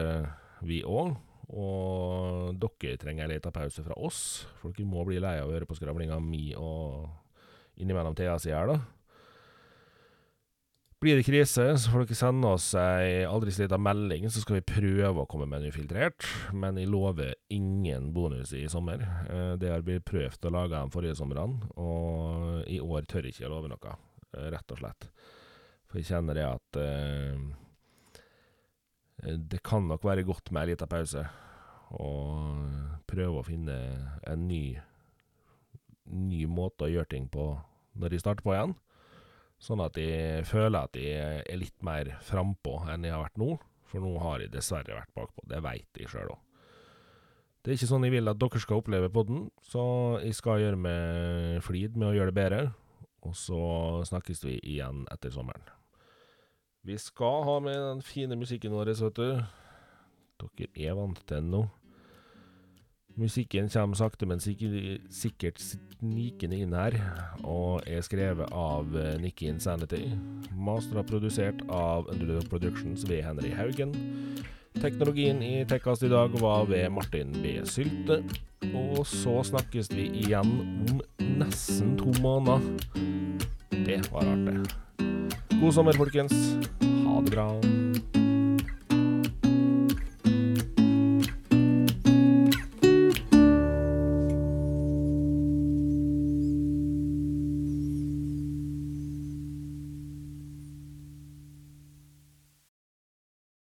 vi 0.65 0.81
òg. 0.83 1.15
Og 1.47 2.57
dere 2.59 2.99
trenger 2.99 3.23
en 3.23 3.31
liten 3.31 3.53
pause 3.55 3.83
fra 3.85 3.95
oss, 4.03 4.19
dere 4.65 4.87
må 4.89 5.05
bli 5.07 5.21
lei 5.23 5.37
av 5.39 5.47
å 5.47 5.53
høre 5.55 5.67
på 5.69 5.77
skravlinga 5.77 6.17
mi 6.19 6.49
og 6.59 7.07
innimellom 7.79 8.17
Thea 8.17 8.35
si 8.41 8.51
her, 8.51 8.67
da. 8.67 8.96
Blir 10.97 11.15
det 11.15 11.27
krise, 11.27 11.61
så 11.77 11.91
får 11.93 12.07
dere 12.07 12.15
sende 12.17 12.49
oss 12.57 12.71
ei 12.81 13.19
aldri 13.29 13.51
så 13.53 13.67
lita 13.67 13.77
melding, 13.77 14.23
så 14.33 14.41
skal 14.41 14.57
vi 14.57 14.63
prøve 14.65 15.21
å 15.21 15.27
komme 15.29 15.45
med 15.45 15.61
en 15.61 15.69
ufiltrert. 15.69 16.25
Men 16.57 16.79
jeg 16.81 16.89
lover 16.89 17.35
ingen 17.53 18.07
bonus 18.15 18.49
i 18.57 18.63
sommer. 18.71 19.03
Eh, 19.29 19.51
det 19.61 19.69
har 19.69 19.85
blitt 19.85 20.07
prøvd 20.09 20.47
å 20.49 20.51
lage 20.55 20.73
de 20.73 20.95
forrige 20.95 21.19
somrene, 21.19 21.69
og 21.77 22.65
i 22.65 22.79
år 22.81 23.05
tør 23.05 23.27
jeg 23.27 23.35
ikke 23.35 23.45
å 23.45 23.51
love 23.53 23.69
noe, 23.69 23.93
eh, 24.31 24.47
rett 24.55 24.73
og 24.73 24.81
slett. 24.81 25.05
For 25.85 26.01
jeg 26.01 26.09
kjenner 26.09 26.33
det 26.39 26.47
at 26.47 26.81
eh, 26.81 27.37
det 29.53 29.61
kan 29.61 29.85
nok 29.85 30.01
være 30.01 30.25
godt 30.25 30.49
med 30.49 30.63
ei 30.63 30.71
lita 30.73 30.89
pause, 30.89 31.27
og 31.93 33.05
prøve 33.05 33.43
å 33.43 33.45
finne 33.45 33.77
en 34.25 34.49
ny, 34.49 34.81
ny 36.09 36.41
måte 36.49 36.89
å 36.89 36.93
gjøre 36.95 37.13
ting 37.13 37.29
på 37.29 37.51
når 38.01 38.17
jeg 38.17 38.25
starter 38.25 38.49
på 38.49 38.57
igjen. 38.57 38.73
Sånn 39.57 39.81
at 39.81 39.97
jeg 39.97 40.45
føler 40.45 40.85
at 40.85 40.97
jeg 40.99 41.41
er 41.41 41.57
litt 41.57 41.77
mer 41.85 42.11
frampå 42.25 42.77
enn 42.91 43.07
jeg 43.07 43.15
har 43.15 43.23
vært 43.25 43.41
nå. 43.41 43.55
For 43.87 44.03
nå 44.03 44.17
har 44.19 44.43
jeg 44.43 44.51
dessverre 44.53 44.97
vært 44.97 45.15
bakpå. 45.15 45.45
Det 45.47 45.61
veit 45.63 45.99
jeg 46.01 46.11
sjøl 46.11 46.33
òg. 46.33 46.43
Det 47.63 47.73
er 47.73 47.79
ikke 47.79 47.89
sånn 47.89 48.05
jeg 48.07 48.13
vil 48.13 48.31
at 48.31 48.39
dere 48.39 48.59
skal 48.63 48.79
oppleve 48.79 49.09
podden, 49.11 49.47
så 49.65 49.81
jeg 50.23 50.37
skal 50.37 50.61
gjøre 50.61 50.79
meg 50.79 51.63
flid 51.65 51.97
med 51.99 52.11
å 52.11 52.15
gjøre 52.15 52.31
det 52.31 52.37
bedre. 52.37 52.59
Og 53.27 53.33
så 53.35 53.61
snakkes 54.07 54.43
vi 54.45 54.53
igjen 54.61 55.03
etter 55.11 55.33
sommeren. 55.33 55.65
Vi 56.87 56.95
skal 57.01 57.43
ha 57.43 57.57
med 57.59 57.75
den 57.75 58.03
fine 58.05 58.37
musikken 58.39 58.71
vår, 58.71 58.93
vet 58.95 59.19
du. 59.19 59.41
Dere 60.37 60.69
er 60.87 60.95
vant 60.95 61.19
til 61.25 61.41
den 61.41 61.51
nå. 61.51 61.65
Musikken 63.17 63.65
kommer 63.73 63.97
sakte, 63.97 64.27
men 64.29 64.37
sikkert 64.39 65.57
snikende 65.57 66.59
inn 66.61 66.75
her, 66.77 66.93
og 67.41 67.81
er 67.89 68.03
skrevet 68.05 68.51
av 68.53 68.93
eh, 68.93 69.15
Nikki 69.17 69.47
Insanity. 69.49 70.03
Master 70.53 71.01
og 71.01 71.07
produsert 71.09 71.63
av 71.65 72.05
Underdog 72.13 72.45
Productions 72.51 73.07
ved 73.09 73.23
Henry 73.25 73.49
Haugen. 73.57 73.95
Teknologien 74.77 75.41
i 75.41 75.63
Tekkast 75.65 76.05
i 76.05 76.11
dag 76.13 76.37
var 76.37 76.69
ved 76.69 76.91
Martin 76.93 77.33
B. 77.41 77.55
Sylte. 77.65 78.21
Og 78.69 79.01
så 79.09 79.39
snakkes 79.49 79.89
vi 79.95 80.11
igjen 80.21 80.53
om 80.85 81.01
nesten 81.41 81.97
to 81.97 82.13
måneder. 82.21 82.61
Det 83.73 84.03
var 84.13 84.29
rart, 84.29 84.45
det. 84.45 85.57
God 85.57 85.73
sommer, 85.73 85.97
folkens. 85.97 86.37
Ha 87.01 87.21
det 87.25 87.33
bra. 87.33 87.49